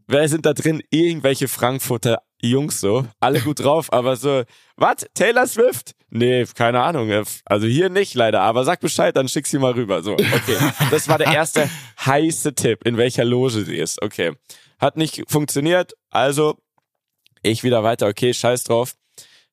[0.07, 0.82] Wer sind da drin?
[0.91, 4.45] Irgendwelche Frankfurter Jungs so, alle gut drauf, aber so,
[4.76, 5.07] was?
[5.14, 5.93] Taylor Swift?
[6.11, 7.11] Nee, keine Ahnung.
[7.45, 10.03] Also hier nicht leider, aber sag Bescheid, dann schick sie mal rüber.
[10.03, 10.57] So, okay.
[10.91, 11.68] Das war der erste
[12.05, 14.01] heiße Tipp, in welcher Loge sie ist.
[14.03, 14.32] Okay.
[14.78, 16.57] Hat nicht funktioniert, also
[17.43, 18.95] ich wieder weiter, okay, scheiß drauf.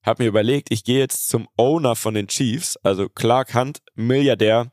[0.04, 4.72] Hab mir überlegt, ich gehe jetzt zum Owner von den Chiefs, also Clark Hunt, Milliardär,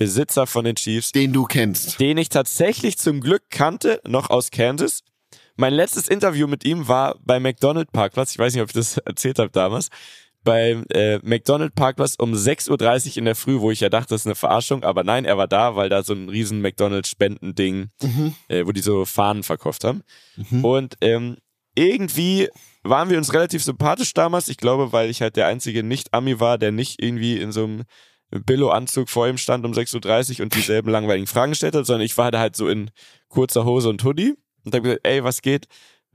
[0.00, 2.00] Besitzer von den Chiefs, Den du kennst.
[2.00, 5.02] den ich tatsächlich zum Glück kannte, noch aus Kansas.
[5.56, 8.32] Mein letztes Interview mit ihm war bei McDonald Parkplatz.
[8.32, 9.88] Ich weiß nicht, ob ich das erzählt habe damals.
[10.42, 12.70] Beim äh, McDonald Parkplatz um 6.30
[13.10, 15.36] Uhr in der Früh, wo ich ja dachte, das ist eine Verarschung, aber nein, er
[15.36, 17.90] war da, weil da so ein riesen McDonald-Spendending,
[18.48, 20.02] äh, wo die so Fahnen verkauft haben.
[20.62, 21.36] Und ähm,
[21.74, 22.48] irgendwie
[22.84, 24.48] waren wir uns relativ sympathisch damals.
[24.48, 27.82] Ich glaube, weil ich halt der einzige Nicht-Ami war, der nicht irgendwie in so einem
[28.30, 32.16] Billo-Anzug vor ihm stand um 6.30 Uhr und dieselben langweiligen Fragen gestellt hat, sondern ich
[32.16, 32.90] war da halt so in
[33.28, 35.66] kurzer Hose und Hoodie und hab gesagt, ey, was geht?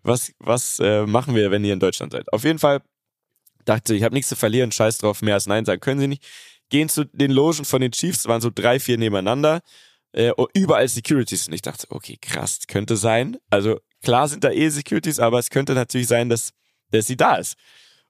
[0.04, 2.32] Was, was äh, machen wir, wenn ihr in Deutschland seid?
[2.32, 2.82] Auf jeden Fall
[3.66, 6.24] dachte ich, habe nichts zu verlieren, scheiß drauf, mehr als Nein sagen können sie nicht.
[6.70, 9.62] Gehen zu den Logen von den Chiefs, waren so drei, vier nebeneinander,
[10.14, 11.48] äh, und überall Securities.
[11.48, 13.38] Und ich dachte, okay, krass, könnte sein.
[13.50, 16.52] Also klar sind da eh Securities, aber es könnte natürlich sein, dass,
[16.92, 17.56] dass sie da ist.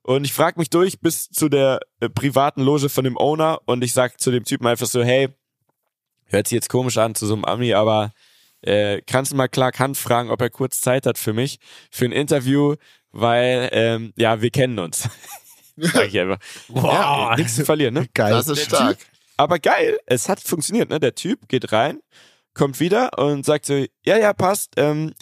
[0.06, 3.82] Und ich frage mich durch bis zu der äh, privaten Loge von dem Owner und
[3.82, 5.30] ich sag zu dem Typen einfach so, hey,
[6.26, 8.12] hört sich jetzt komisch an zu so einem Ami, aber
[8.62, 11.58] äh, kannst du mal Clark Hunt fragen, ob er kurz Zeit hat für mich,
[11.90, 12.76] für ein Interview,
[13.10, 15.08] weil, ähm, ja, wir kennen uns.
[15.76, 16.38] Sag ich einfach.
[16.68, 18.06] Ja, nichts zu verlieren, ne?
[18.14, 18.30] Geil.
[18.30, 18.98] Das ist stark.
[19.36, 21.00] Aber geil, es hat funktioniert, ne?
[21.00, 21.98] Der Typ geht rein,
[22.54, 24.74] kommt wieder und sagt so, ja, ja, passt.
[24.76, 25.14] Ähm,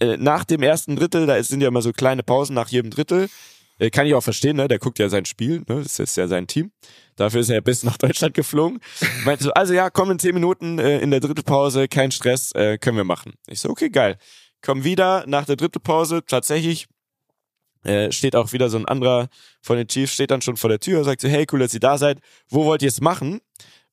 [0.00, 3.28] äh, nach dem ersten Drittel, da sind ja immer so kleine Pausen nach jedem Drittel.
[3.82, 4.68] Äh, kann ich auch verstehen, ne?
[4.68, 5.82] Der guckt ja sein Spiel, ne?
[5.82, 6.70] Das ist ja sein Team.
[7.16, 8.78] Dafür ist er bis nach Deutschland geflogen.
[9.24, 12.78] Meinte so, also ja, komm in zehn Minuten äh, in der Drittelpause, kein Stress, äh,
[12.78, 13.32] können wir machen.
[13.48, 14.18] Ich so, okay, geil.
[14.64, 16.86] Komm wieder nach der Drittelpause, tatsächlich
[17.82, 19.28] äh, steht auch wieder so ein anderer
[19.60, 21.80] von den Chiefs, steht dann schon vor der Tür, sagt so, hey, cool, dass ihr
[21.80, 22.20] da seid.
[22.48, 23.40] Wo wollt ihr es machen?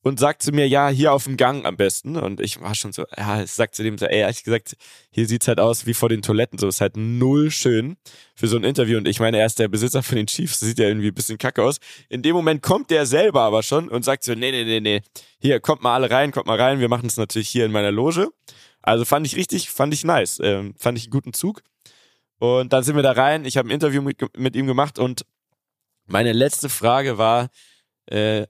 [0.02, 2.16] Und sagt zu mir, ja, hier auf dem Gang am besten.
[2.16, 4.78] Und ich war schon so, ja, ich sag zu dem so, ey, ehrlich gesagt,
[5.12, 6.58] hier sieht's halt aus wie vor den Toiletten.
[6.58, 7.98] So ist halt null schön
[8.34, 8.98] für so ein Interview.
[8.98, 11.38] Und ich meine, er ist der Besitzer von den Chiefs, sieht ja irgendwie ein bisschen
[11.38, 11.80] kacke aus.
[12.08, 15.02] In dem Moment kommt der selber aber schon und sagt so, nee, nee, nee, nee,
[15.42, 16.80] hier, kommt mal alle rein, kommt mal rein.
[16.80, 18.30] Wir machen es natürlich hier in meiner Loge.
[18.82, 20.40] Also fand ich richtig, fand ich nice.
[20.42, 21.62] Ähm, fand ich einen guten Zug.
[22.40, 23.44] Und dann sind wir da rein.
[23.44, 25.26] Ich habe ein Interview mit, mit ihm gemacht und
[26.06, 27.50] meine letzte Frage war,
[28.08, 28.48] äh,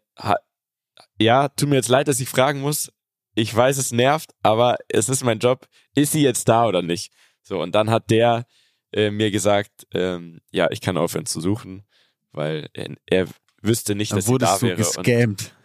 [1.19, 2.91] ja, tut mir jetzt leid, dass ich fragen muss.
[3.35, 5.67] Ich weiß, es nervt, aber es ist mein Job.
[5.95, 7.11] Ist sie jetzt da oder nicht?
[7.41, 8.45] So, und dann hat der
[8.91, 11.83] äh, mir gesagt, ähm, ja, ich kann aufhören zu suchen,
[12.31, 13.27] weil er, er
[13.61, 14.77] wüsste nicht, dass Dann sie da wurdest du wäre.
[14.77, 15.55] Und, gescammt.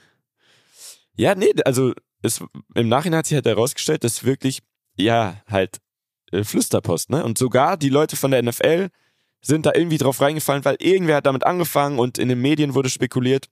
[1.16, 1.92] ja, nee, also
[2.22, 2.42] es,
[2.74, 4.61] im Nachhinein hat sich halt herausgestellt, dass wirklich,
[4.96, 5.78] ja, halt
[6.32, 7.24] äh, Flüsterpost, ne?
[7.24, 8.88] Und sogar die Leute von der NFL
[9.40, 12.88] sind da irgendwie drauf reingefallen, weil irgendwer hat damit angefangen und in den Medien wurde
[12.88, 13.48] spekuliert.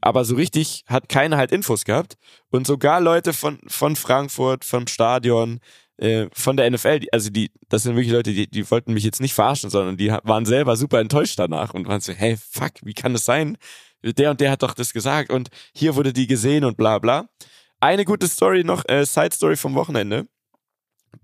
[0.00, 2.14] Aber so richtig hat keiner halt Infos gehabt.
[2.50, 5.60] Und sogar Leute von, von Frankfurt, vom Stadion,
[5.98, 9.04] äh, von der NFL, die, also die, das sind wirklich Leute, die, die wollten mich
[9.04, 12.72] jetzt nicht verarschen, sondern die waren selber super enttäuscht danach und waren so, hey, fuck,
[12.82, 13.58] wie kann das sein?
[14.02, 17.28] der und der hat doch das gesagt und hier wurde die gesehen und bla bla.
[17.80, 20.28] Eine gute Story noch, äh, Side Story vom Wochenende.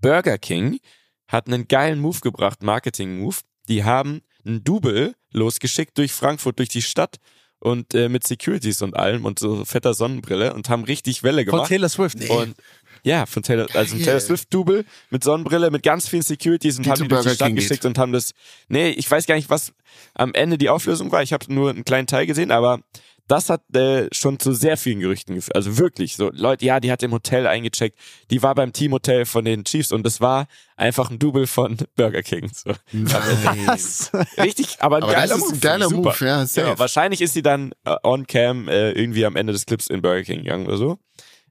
[0.01, 0.79] Burger King
[1.27, 3.37] hat einen geilen Move gebracht, Marketing-Move.
[3.67, 7.17] Die haben ein Double losgeschickt durch Frankfurt, durch die Stadt
[7.59, 11.51] und äh, mit Securities und allem und so fetter Sonnenbrille und haben richtig Welle Von
[11.51, 11.69] gemacht.
[11.69, 12.29] Taylor Swift.
[12.29, 12.55] Und
[13.03, 14.03] ja, von Taylor, also ein.
[14.03, 17.29] Taylor Swift Double mit Sonnenbrille, mit ganz vielen Securities und Die haben die durch die
[17.35, 17.85] Stadt King geschickt geht.
[17.85, 18.33] und haben das.
[18.67, 19.73] Nee, ich weiß gar nicht, was
[20.13, 21.23] am Ende die Auflösung war.
[21.23, 22.79] Ich habe nur einen kleinen Teil gesehen, aber
[23.27, 25.55] das hat äh, schon zu sehr vielen Gerüchten geführt.
[25.55, 27.97] Also wirklich, so Leute, ja, die hat im Hotel eingecheckt,
[28.31, 32.23] die war beim Teamhotel von den Chiefs und das war einfach ein Double von Burger
[32.23, 32.49] King.
[32.53, 32.71] So.
[32.93, 34.11] Was?
[34.37, 35.53] Richtig, aber ein Aber geiler das ist Move.
[35.53, 36.15] ein geiler super.
[36.19, 36.67] Move, ja, safe.
[36.67, 40.01] Genau, wahrscheinlich ist sie dann äh, on cam äh, irgendwie am Ende des Clips in
[40.01, 40.97] Burger King gegangen oder so.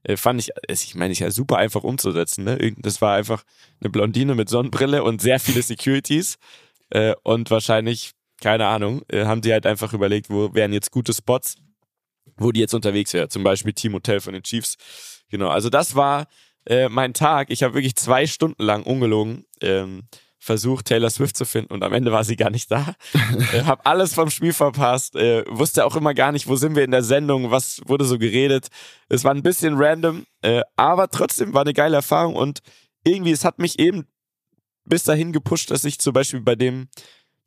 [0.03, 2.43] Äh, fand ich, ich meine, ich ja super einfach umzusetzen.
[2.43, 2.73] Ne?
[2.77, 3.43] Das war einfach
[3.81, 6.37] eine Blondine mit Sonnenbrille und sehr viele Securities
[6.89, 8.11] äh, und wahrscheinlich,
[8.41, 11.55] keine Ahnung, äh, haben die halt einfach überlegt, wo wären jetzt gute Spots,
[12.37, 13.29] wo die jetzt unterwegs wäre.
[13.29, 14.77] Zum Beispiel Team Hotel von den Chiefs.
[15.29, 16.27] Genau, also das war
[16.65, 17.49] äh, mein Tag.
[17.49, 20.03] Ich habe wirklich zwei Stunden lang ungelogen ähm,
[20.39, 22.95] versucht, Taylor Swift zu finden und am Ende war sie gar nicht da.
[23.53, 26.83] äh, hab alles vom Spiel verpasst, äh, wusste auch immer gar nicht, wo sind wir
[26.83, 28.67] in der Sendung, was wurde so geredet.
[29.09, 32.61] Es war ein bisschen random, äh, aber trotzdem war eine geile Erfahrung und
[33.03, 34.07] irgendwie, es hat mich eben
[34.85, 36.87] bis dahin gepusht, dass ich zum Beispiel bei dem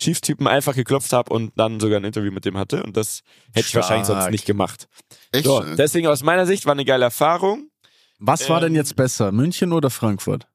[0.01, 3.23] Chiefs-Typen einfach geklopft habe und dann sogar ein Interview mit dem hatte und das
[3.53, 4.33] hätte ich wahrscheinlich sonst Stark.
[4.33, 4.89] nicht gemacht.
[5.33, 5.45] Echt?
[5.45, 7.71] So, deswegen aus meiner Sicht war eine geile Erfahrung.
[8.19, 10.47] Was war denn Ähm, jetzt besser, München oder Frankfurt?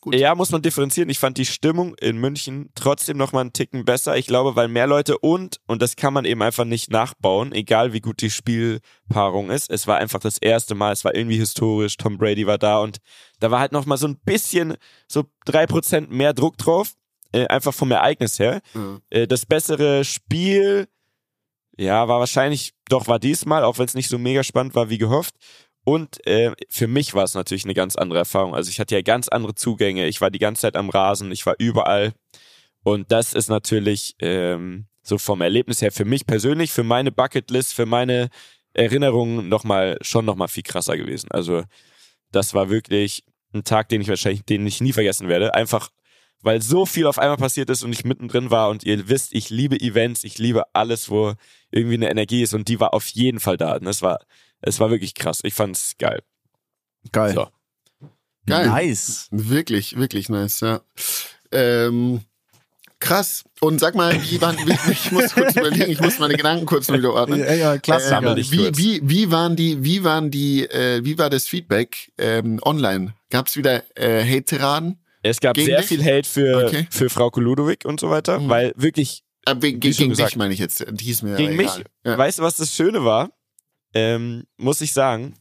[0.02, 0.16] Gut.
[0.16, 1.10] Ja, muss man differenzieren.
[1.10, 4.18] Ich fand die Stimmung in München trotzdem noch mal einen Ticken besser.
[4.18, 7.93] Ich glaube, weil mehr Leute und, und das kann man eben einfach nicht nachbauen, egal
[7.93, 9.70] wie gut die Spielpaarung ist.
[9.70, 11.97] Es war einfach das erste Mal, es war irgendwie historisch.
[11.97, 12.97] Tom Brady war da und
[13.39, 14.76] da war halt noch mal so ein bisschen,
[15.08, 16.93] so drei Prozent mehr Druck drauf.
[17.32, 18.62] Äh, einfach vom Ereignis her.
[18.74, 18.99] Ja.
[19.12, 20.88] Äh, das bessere Spiel,
[21.78, 24.97] ja, war wahrscheinlich, doch war diesmal, auch wenn es nicht so mega spannend war wie
[24.97, 25.36] gehofft.
[25.84, 28.54] Und äh, für mich war es natürlich eine ganz andere Erfahrung.
[28.54, 30.08] Also ich hatte ja ganz andere Zugänge.
[30.08, 32.14] Ich war die ganze Zeit am Rasen, ich war überall.
[32.84, 37.74] Und das ist natürlich ähm, so vom Erlebnis her für mich persönlich, für meine Bucketlist,
[37.74, 38.30] für meine
[38.74, 41.30] Erinnerungen noch mal, schon nochmal viel krasser gewesen.
[41.32, 41.64] Also
[42.32, 43.24] das war wirklich
[43.54, 45.54] ein Tag, den ich wahrscheinlich, den ich nie vergessen werde.
[45.54, 45.90] Einfach
[46.44, 49.50] weil so viel auf einmal passiert ist und ich mittendrin war und ihr wisst, ich
[49.50, 51.34] liebe Events, ich liebe alles, wo
[51.70, 53.76] irgendwie eine Energie ist und die war auf jeden Fall da.
[53.76, 54.20] Und es war,
[54.62, 55.39] es war wirklich krass.
[55.43, 56.22] Ich fand's geil.
[57.12, 57.34] Geil.
[57.34, 57.47] So.
[58.47, 58.68] Geil.
[58.68, 59.28] Nice.
[59.32, 60.82] Wirklich, wirklich nice, ja.
[61.51, 62.22] Ähm,
[62.99, 63.43] krass.
[63.59, 64.57] Und sag mal, wie waren,
[64.91, 67.39] ich muss kurz überlegen, ich muss meine Gedanken kurz wieder ordnen.
[67.39, 68.09] Ja, ja, Klassiker.
[68.09, 72.12] Sammel dich wie, wie, wie waren die, wie waren die, äh, wie war das Feedback
[72.18, 73.14] ähm, online?
[73.30, 74.97] Gab's wieder äh, Hate-Tiraden?
[75.24, 75.88] Es gab Gegen sehr dich?
[75.88, 76.88] viel Hate für, Okay.
[76.89, 78.49] für Frau Ludowig und so weiter, Mhm.
[78.49, 80.36] weil wirklich Äh, gegen gegen schon dich gesagt.
[80.36, 80.84] meine ich jetzt.
[80.89, 81.84] Die ist mir gegen mich, egal.
[82.05, 82.18] Ja.
[82.18, 83.30] weißt du, was das Schöne war?
[83.94, 85.34] Ähm, muss ich sagen,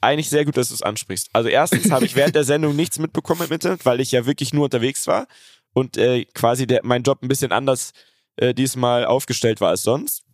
[0.00, 1.28] eigentlich sehr gut, dass du es ansprichst.
[1.32, 4.52] Also erstens habe ich während der Sendung nichts mitbekommen im Internet, weil ich ja wirklich
[4.52, 5.26] nur unterwegs war
[5.72, 7.92] und äh, quasi der, mein Job ein bisschen anders
[8.36, 10.24] äh, diesmal aufgestellt war als sonst.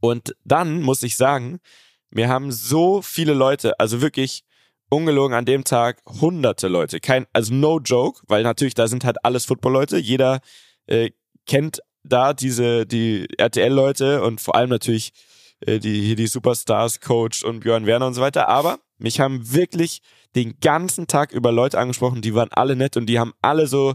[0.00, 1.60] Und dann muss ich sagen,
[2.10, 4.44] mir haben so viele Leute, also wirklich
[4.90, 9.24] ungelogen an dem Tag hunderte Leute, kein, also no joke, weil natürlich da sind halt
[9.24, 10.40] alles Football-Leute, jeder
[10.86, 11.10] äh,
[11.46, 15.12] kennt da diese, die RTL-Leute und vor allem natürlich
[15.60, 19.52] äh, die, hier die Superstars, Coach und Björn Werner und so weiter, aber mich haben
[19.52, 20.02] wirklich
[20.34, 23.94] den ganzen Tag über Leute angesprochen, die waren alle nett und die haben alle so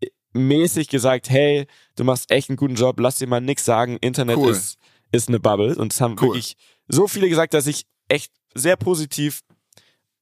[0.00, 1.66] äh, mäßig gesagt, hey,
[1.96, 4.50] du machst echt einen guten Job, lass dir mal nix sagen, Internet Cool.
[4.50, 4.78] ist,
[5.12, 6.28] ist eine Bubble und es haben Cool.
[6.28, 6.56] wirklich
[6.88, 9.42] so viele gesagt, dass ich echt sehr positiv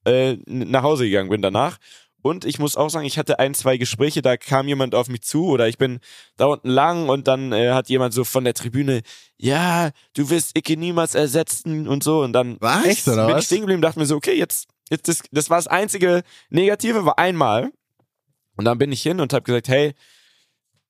[0.05, 1.77] äh, nach Hause gegangen bin danach.
[2.21, 5.21] Und ich muss auch sagen, ich hatte ein, zwei Gespräche, da kam jemand auf mich
[5.21, 5.99] zu oder ich bin
[6.37, 9.01] da unten lang und dann äh, hat jemand so von der Tribüne,
[9.37, 12.21] ja, du wirst Icke niemals ersetzen und so.
[12.21, 12.85] Und dann Was?
[12.85, 13.41] Echt, bin was?
[13.41, 16.23] ich stehen geblieben und dachte mir so, okay, jetzt, jetzt das, das war das einzige
[16.49, 17.71] Negative, war einmal.
[18.55, 19.93] Und dann bin ich hin und habe gesagt, hey,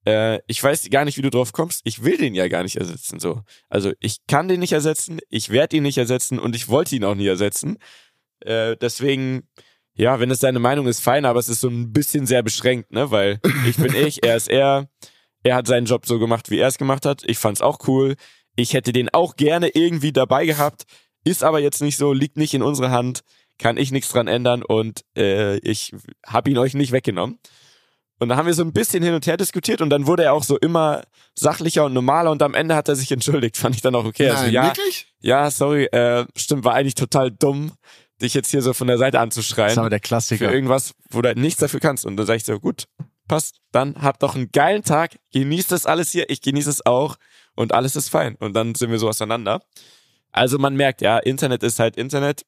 [0.05, 1.81] äh, ich weiß gar nicht, wie du drauf kommst.
[1.83, 3.19] Ich will den ja gar nicht ersetzen.
[3.19, 6.95] So, also ich kann den nicht ersetzen, ich werde ihn nicht ersetzen und ich wollte
[6.95, 7.77] ihn auch nie ersetzen.
[8.41, 9.47] Äh, deswegen,
[9.95, 12.91] ja, wenn es deine Meinung ist, fein, aber es ist so ein bisschen sehr beschränkt,
[12.91, 13.11] ne?
[13.11, 14.89] Weil ich bin ich, er ist er.
[15.43, 17.23] Er hat seinen Job so gemacht, wie er es gemacht hat.
[17.25, 18.15] Ich fand's auch cool.
[18.55, 20.83] Ich hätte den auch gerne irgendwie dabei gehabt.
[21.23, 23.21] Ist aber jetzt nicht so, liegt nicht in unserer Hand,
[23.57, 25.93] kann ich nichts dran ändern und äh, ich
[26.25, 27.39] hab ihn euch nicht weggenommen.
[28.19, 30.33] Und da haben wir so ein bisschen hin und her diskutiert und dann wurde er
[30.33, 31.01] auch so immer
[31.33, 33.57] sachlicher und normaler und am Ende hat er sich entschuldigt.
[33.57, 34.29] Fand ich dann auch okay.
[34.29, 35.07] also Nein, ja, wirklich?
[35.21, 37.71] ja, sorry, äh, stimmt, war eigentlich total dumm,
[38.21, 40.53] dich jetzt hier so von der Seite Das anzuschreien ist aber der für Klassiker.
[40.53, 42.05] irgendwas, wo du halt nichts dafür kannst.
[42.05, 42.85] Und dann sag ich so, gut,
[43.27, 43.57] passt.
[43.71, 47.15] Dann habt doch einen geilen Tag, genießt das alles hier, ich genieße es auch
[47.55, 48.35] und alles ist fein.
[48.35, 49.61] Und dann sind wir so auseinander.
[50.31, 52.45] Also man merkt, ja, Internet ist halt Internet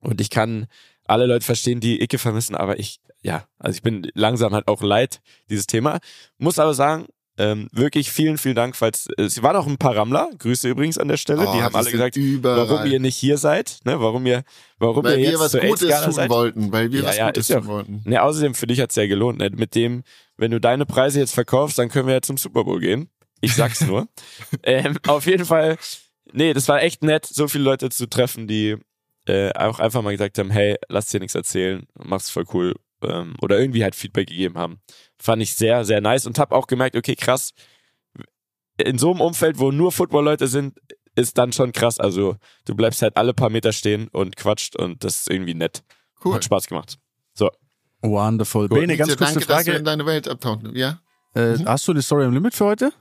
[0.00, 0.66] und ich kann
[1.04, 4.82] alle Leute verstehen, die Icke vermissen, aber ich, ja, also ich bin langsam halt auch
[4.82, 5.98] leid, dieses Thema.
[6.38, 7.06] Muss aber sagen,
[7.38, 10.98] ähm, wirklich vielen, vielen Dank, falls äh, es waren auch ein paar Rammler, Grüße übrigens
[10.98, 12.68] an der Stelle, Oh, die haben alle gesagt, überall.
[12.68, 14.42] warum ihr nicht hier seid, ne, warum ihr,
[14.78, 16.30] warum Weil ihr wir jetzt was zur Gutes tun seid.
[16.30, 16.72] wollten.
[16.72, 18.02] Weil wir Ja, was ja, Gutes ja tun wollten.
[18.04, 19.50] Ne, außerdem für dich hat's ja gelohnt, ne?
[19.50, 20.02] Mit dem,
[20.36, 23.08] wenn du deine Preise jetzt verkaufst, dann können wir ja zum Super Bowl gehen.
[23.40, 24.08] Ich sag's nur.
[24.64, 25.78] ähm, auf jeden Fall,
[26.32, 28.76] nee, das war echt nett, so viele Leute zu treffen, die
[29.26, 32.74] äh, auch einfach mal gesagt haben, hey, lass dir nichts erzählen, mach's voll cool.
[33.02, 34.80] Ähm, oder irgendwie halt Feedback gegeben haben.
[35.18, 37.52] Fand ich sehr, sehr nice und hab auch gemerkt, okay, krass,
[38.76, 40.78] in so einem Umfeld, wo nur Football-Leute sind,
[41.14, 41.98] ist dann schon krass.
[41.98, 45.82] Also du bleibst halt alle paar Meter stehen und quatscht und das ist irgendwie nett.
[46.24, 46.34] Cool.
[46.34, 46.98] Hat Spaß gemacht.
[48.00, 48.68] Wonderful.
[48.68, 49.72] Bene, ganz kurze danke, dass du Frage.
[49.72, 50.74] in deine Welt abtauchen.
[50.76, 51.00] Ja?
[51.34, 51.66] Äh, Mhm.
[51.68, 52.92] Hast du die Story im Limit für heute?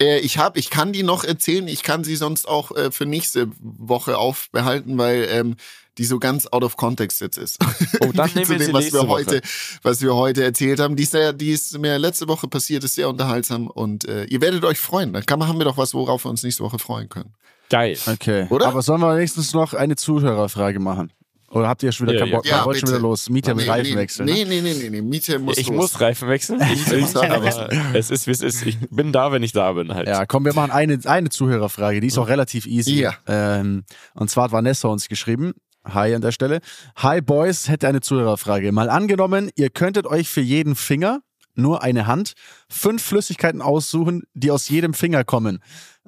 [0.00, 1.66] Äh, ich hab, ich kann die noch erzählen.
[1.68, 5.56] Ich kann sie sonst auch äh, für nächste Woche aufbehalten, weil ähm,
[6.00, 7.58] die so ganz out of context jetzt ist.
[8.00, 9.08] Oh, dann nehmen zu wir sie dem, was wir Woche.
[9.08, 9.40] heute,
[9.82, 10.96] was wir heute erzählt haben.
[10.96, 14.40] Die ist, sehr, die ist mir letzte Woche passiert, ist sehr unterhaltsam und äh, ihr
[14.40, 15.12] werdet euch freuen.
[15.12, 17.34] Dann kann, haben wir doch was, worauf wir uns nächste Woche freuen können.
[17.68, 17.98] Geil.
[18.06, 18.46] Okay.
[18.48, 18.68] Oder?
[18.68, 21.12] Aber sollen wir wenigstens noch eine Zuhörerfrage machen?
[21.50, 22.36] Oder habt ihr schon wieder Ja, keinen ja.
[22.36, 22.46] Bock?
[22.46, 23.28] Ja, Ja, wollt schon wieder los.
[23.28, 24.26] Mieter mit nee, Reifen nee, wechseln.
[24.26, 24.48] Nee, ne?
[24.48, 25.02] nee, nee, nee, nee.
[25.02, 25.76] Miete muss Ich los.
[25.76, 26.60] muss Reifen wechseln.
[26.72, 28.64] Ich Reifen aber es ist, wie es ist.
[28.64, 30.06] Ich bin da, wenn ich da bin halt.
[30.06, 33.00] Ja, komm, wir machen eine, eine Zuhörerfrage, die ist auch relativ easy.
[33.00, 33.14] Ja.
[33.26, 33.84] Ähm,
[34.14, 35.54] und zwar hat Vanessa uns geschrieben.
[35.84, 36.60] Hi an der Stelle.
[36.96, 38.70] Hi Boys, hätte eine Zuhörerfrage.
[38.72, 41.20] Mal angenommen, ihr könntet euch für jeden Finger,
[41.54, 42.34] nur eine Hand,
[42.68, 45.62] fünf Flüssigkeiten aussuchen, die aus jedem Finger kommen.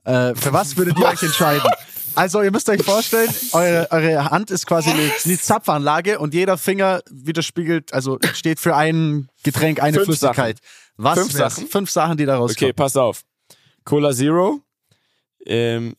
[0.05, 1.69] Äh, für was würdet ihr euch entscheiden?
[2.15, 6.59] Also ihr müsst euch vorstellen, eure, eure Hand ist quasi eine, eine Zapfanlage und jeder
[6.59, 10.59] Finger widerspiegelt, also steht für ein Getränk, eine Fünf Flüssigkeit.
[10.97, 11.55] Was Fünf wär's?
[11.57, 11.69] Sachen?
[11.69, 13.23] Fünf Sachen, die daraus Okay, pass auf.
[13.85, 14.61] Cola Zero,
[15.47, 15.95] ähm,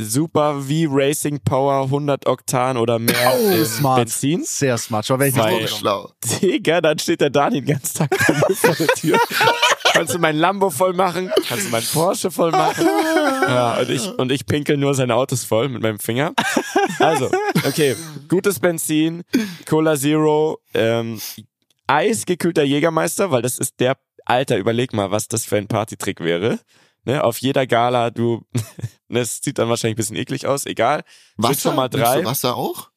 [0.00, 3.98] Super V Racing Power 100 Oktan oder mehr Oh, ähm, smart.
[4.00, 4.44] Benzin.
[4.44, 5.06] Sehr smart.
[5.06, 6.10] Schau, welchen Weil- So schlau.
[6.40, 8.16] Digga, dann steht der Dani den ganzen Tag
[8.56, 9.18] vor der Tür.
[9.92, 11.32] Kannst du mein Lambo voll machen?
[11.48, 12.86] Kannst du mein Porsche voll machen?
[12.86, 16.34] Ja, und ich, und ich pinkel nur seine Autos voll mit meinem Finger.
[17.00, 17.30] Also,
[17.66, 17.96] okay,
[18.28, 19.24] gutes Benzin,
[19.66, 21.18] Cola Zero, ähm,
[21.86, 26.60] eisgekühlter Jägermeister, weil das ist der, Alter, überleg mal, was das für ein Partytrick wäre.
[27.08, 28.44] Ne, auf jeder Gala, du,
[29.08, 31.04] das sieht dann wahrscheinlich ein bisschen eklig aus, egal.
[31.38, 31.70] Wasser?
[31.70, 32.20] schon mal Nimmst drei.
[32.20, 32.90] du Wasser auch?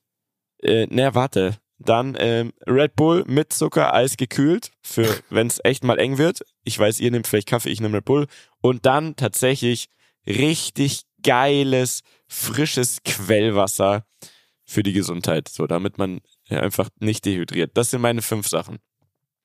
[0.61, 1.55] Äh, ne, warte.
[1.79, 6.41] Dann ähm, Red Bull mit Zucker, Eis gekühlt, für wenn es echt mal eng wird.
[6.65, 8.27] Ich weiß, ihr nehmt vielleicht Kaffee, ich nehme Red Bull.
[8.59, 9.87] Und dann tatsächlich
[10.27, 14.05] richtig geiles, frisches Quellwasser
[14.65, 15.47] für die Gesundheit.
[15.47, 17.77] So, damit man ja, einfach nicht dehydriert.
[17.77, 18.79] Das sind meine fünf Sachen.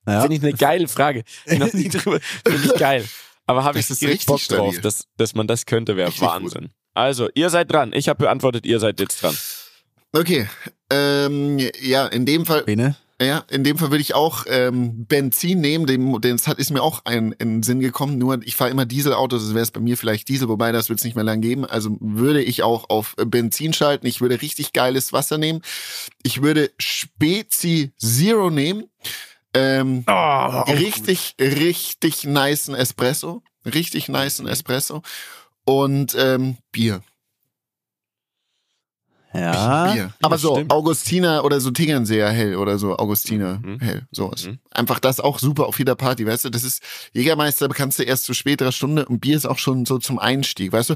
[0.09, 0.23] Ja.
[0.23, 1.23] Finde ich eine geile Frage.
[1.47, 2.19] Noch nie drüber.
[2.45, 3.09] Finde ich geil.
[3.47, 6.70] Aber habe ich Das richtig Bock drauf, dass, dass man das könnte, wäre Wahnsinn.
[6.94, 7.92] Also, ihr seid dran.
[7.92, 9.36] Ich habe beantwortet, ihr seid jetzt dran.
[10.12, 10.49] Okay.
[10.90, 12.97] Ähm, ja, in dem Fall, Bene?
[13.20, 15.86] ja, in dem Fall würde ich auch ähm, Benzin nehmen.
[15.86, 18.16] Dem, den hat ist mir auch ein, in den Sinn gekommen.
[18.18, 21.01] Nur ich fahre immer Dieselautos, das wäre es bei mir vielleicht Diesel, wobei das wird
[21.01, 21.66] es nicht mehr lang geben.
[21.66, 24.07] Also würde ich auch auf äh, Benzin schalten.
[24.07, 25.61] Ich würde richtig geiles Wasser nehmen.
[26.22, 28.88] Ich würde Spezi Zero nehmen.
[29.57, 33.43] Ähm, Oh, richtig, richtig nicen Espresso.
[33.65, 35.03] Richtig nicen Espresso.
[35.65, 37.03] Und ähm, Bier.
[39.41, 39.93] Ja.
[39.93, 40.12] Bier.
[40.22, 40.72] Aber so stimmt.
[40.72, 43.80] Augustiner oder so Tegernseer hell oder so Augustiner Mhm.
[43.80, 44.03] hell.
[44.11, 44.47] Sowas.
[44.47, 44.59] Mhm.
[44.70, 46.51] Einfach das auch super auf jeder Party, weißt du?
[46.51, 46.82] Das ist,
[47.12, 50.72] Jägermeister kannst du erst zu späterer Stunde und Bier ist auch schon so zum Einstieg,
[50.72, 50.95] weißt du?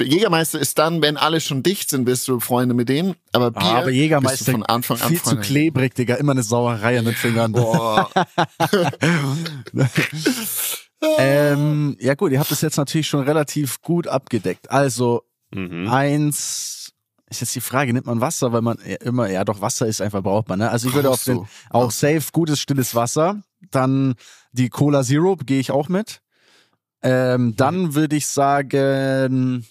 [0.00, 3.14] Jägermeister ist dann, wenn alle schon dicht sind, bist du Freunde mit denen.
[3.32, 5.42] Aber Bier Ah, aber bist Jägermeister du von Anfang an viel zu Freunde.
[5.42, 6.16] klebrig, Digga.
[6.16, 7.52] Immer eine Sauerei an den Fingern.
[7.52, 8.10] Boah.
[11.18, 14.70] ähm, ja gut, ihr habt das jetzt natürlich schon relativ gut abgedeckt.
[14.70, 15.22] Also
[15.54, 15.86] Mhm.
[15.88, 16.81] eins
[17.32, 20.22] ist jetzt die Frage, nimmt man Wasser, weil man immer, ja doch, Wasser ist einfach,
[20.22, 20.60] braucht man.
[20.60, 20.70] Ne?
[20.70, 23.42] Also ich würde auf den, auch safe, gutes, stilles Wasser.
[23.70, 24.14] Dann
[24.52, 26.20] die Cola Zero, gehe ich auch mit.
[27.02, 29.66] Ähm, dann würde ich sagen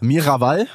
[0.00, 0.66] Miraval.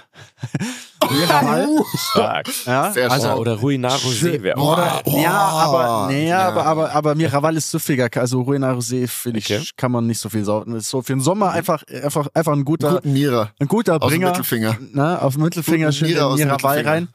[1.11, 1.67] Miraval.
[2.11, 2.47] Stark.
[2.65, 3.39] Ja, Sehr also, stark.
[3.39, 3.97] oder Ruinaro.
[4.09, 4.75] See wäre auch.
[4.75, 5.21] Boah, boah.
[5.21, 6.47] ja, aber, nee, Ja.
[6.47, 8.09] aber, aber, aber Miraval ist süffiger.
[8.15, 9.63] Also Ruina Rosé, finde ich, Okay.
[9.77, 10.73] kann man nicht so viel saugen.
[10.73, 13.51] Das ist so für den Sommer einfach, einfach, einfach ein guter, Guten Mira.
[13.59, 14.27] ein guter Aus dem Bringer.
[14.31, 14.77] Mittelfinger.
[14.93, 16.91] Ne, auf dem Mittelfinger Guten schön Mira den Miraval Mittelfinger.
[16.91, 17.07] rein.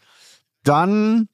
[0.62, 1.28] Dann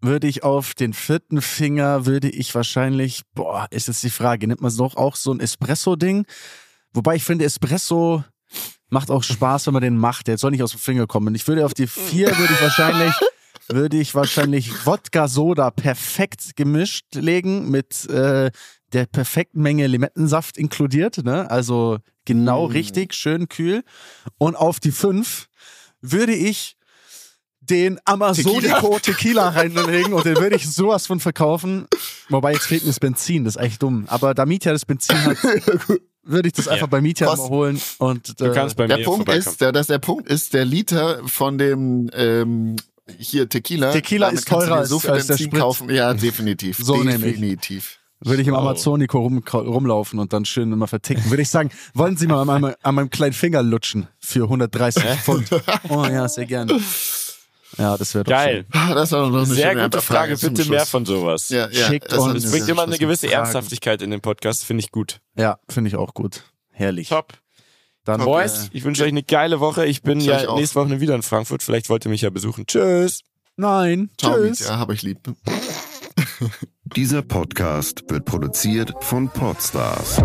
[0.00, 4.60] würde ich auf den vierten Finger, würde ich wahrscheinlich, boah, ist jetzt die Frage, nimmt
[4.60, 6.26] man doch auch so ein Espresso-Ding?
[6.92, 8.22] Wobei ich finde, Espresso
[8.94, 10.26] macht auch Spaß, wenn man den macht.
[10.28, 11.34] Der soll nicht aus dem Finger kommen.
[11.34, 13.14] Ich würde auf die vier, würde ich wahrscheinlich,
[13.68, 18.50] würde ich wahrscheinlich Wodka-Soda perfekt gemischt legen mit äh,
[18.94, 21.18] der perfekten Menge Limettensaft inkludiert.
[21.24, 21.50] Ne?
[21.50, 22.72] Also genau Mm.
[22.72, 23.82] richtig, schön kühl.
[24.38, 25.48] Und auf die fünf
[26.00, 26.76] würde ich
[27.60, 31.86] den Amazonico Tequila, reinlegen und den würde ich sowas von verkaufen.
[32.28, 34.04] Wobei jetzt fehlt mir das Benzin, das ist echt dumm.
[34.08, 35.38] Aber da Mietja das Benzin hat,
[36.24, 37.38] würde ich das einfach bei Mietja Was?
[37.38, 37.80] mal holen.
[37.98, 40.64] Und, Du äh, kannst bei Der mir Punkt ist, der, dass der Punkt ist, der
[40.64, 42.76] Liter von dem ähm,
[43.18, 43.92] hier Tequila.
[43.92, 45.54] Tequila ist du teurer dir so als- viel als der Sprit.
[45.60, 45.90] kaufen.
[45.90, 46.78] Ja, definitiv.
[46.78, 47.34] So nämlich.
[47.34, 47.98] definitiv.
[48.20, 48.54] würde ich im.
[48.54, 51.28] Amazonico rum, rumlaufen und dann schön immer verticken.
[51.28, 55.02] Würde ich sagen, wollen Sie mal an meinem, an meinem kleinen Finger lutschen für 130
[55.22, 55.48] Pfund?
[55.90, 56.80] Oh ja, sehr gerne.
[57.78, 58.66] Ja, das wäre doch Geil.
[58.72, 60.36] Ah, Das war doch noch eine Sehr gute Frage.
[60.36, 60.90] Bitte mehr Schluss.
[60.90, 61.48] von sowas.
[61.48, 61.86] Ja, ja.
[61.86, 63.40] Schickt das uns- Es bringt immer eine gewisse Fragen.
[63.42, 65.20] Ernsthaftigkeit in den Podcast, finde ich gut.
[65.36, 65.42] schön.
[65.44, 66.42] Ja, finde ich auch gut.
[66.70, 67.08] Herrlich.
[67.08, 67.32] Top.
[68.04, 69.86] Dann, Boys, äh, ich wünsche euch eine geile Woche.
[69.86, 70.56] Ich bin ja auch.
[70.58, 71.62] nächste Woche wieder in Frankfurt.
[71.62, 72.66] Vielleicht wollt ihr mich ja besuchen.
[72.66, 73.20] Tschüss.
[73.56, 74.60] nein, Ciao, tschüss.
[74.60, 75.20] Ja, hab ich lieb.
[76.96, 80.18] Dieser Podcast wird produziert von Podstars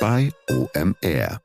[0.00, 1.43] bei OMR.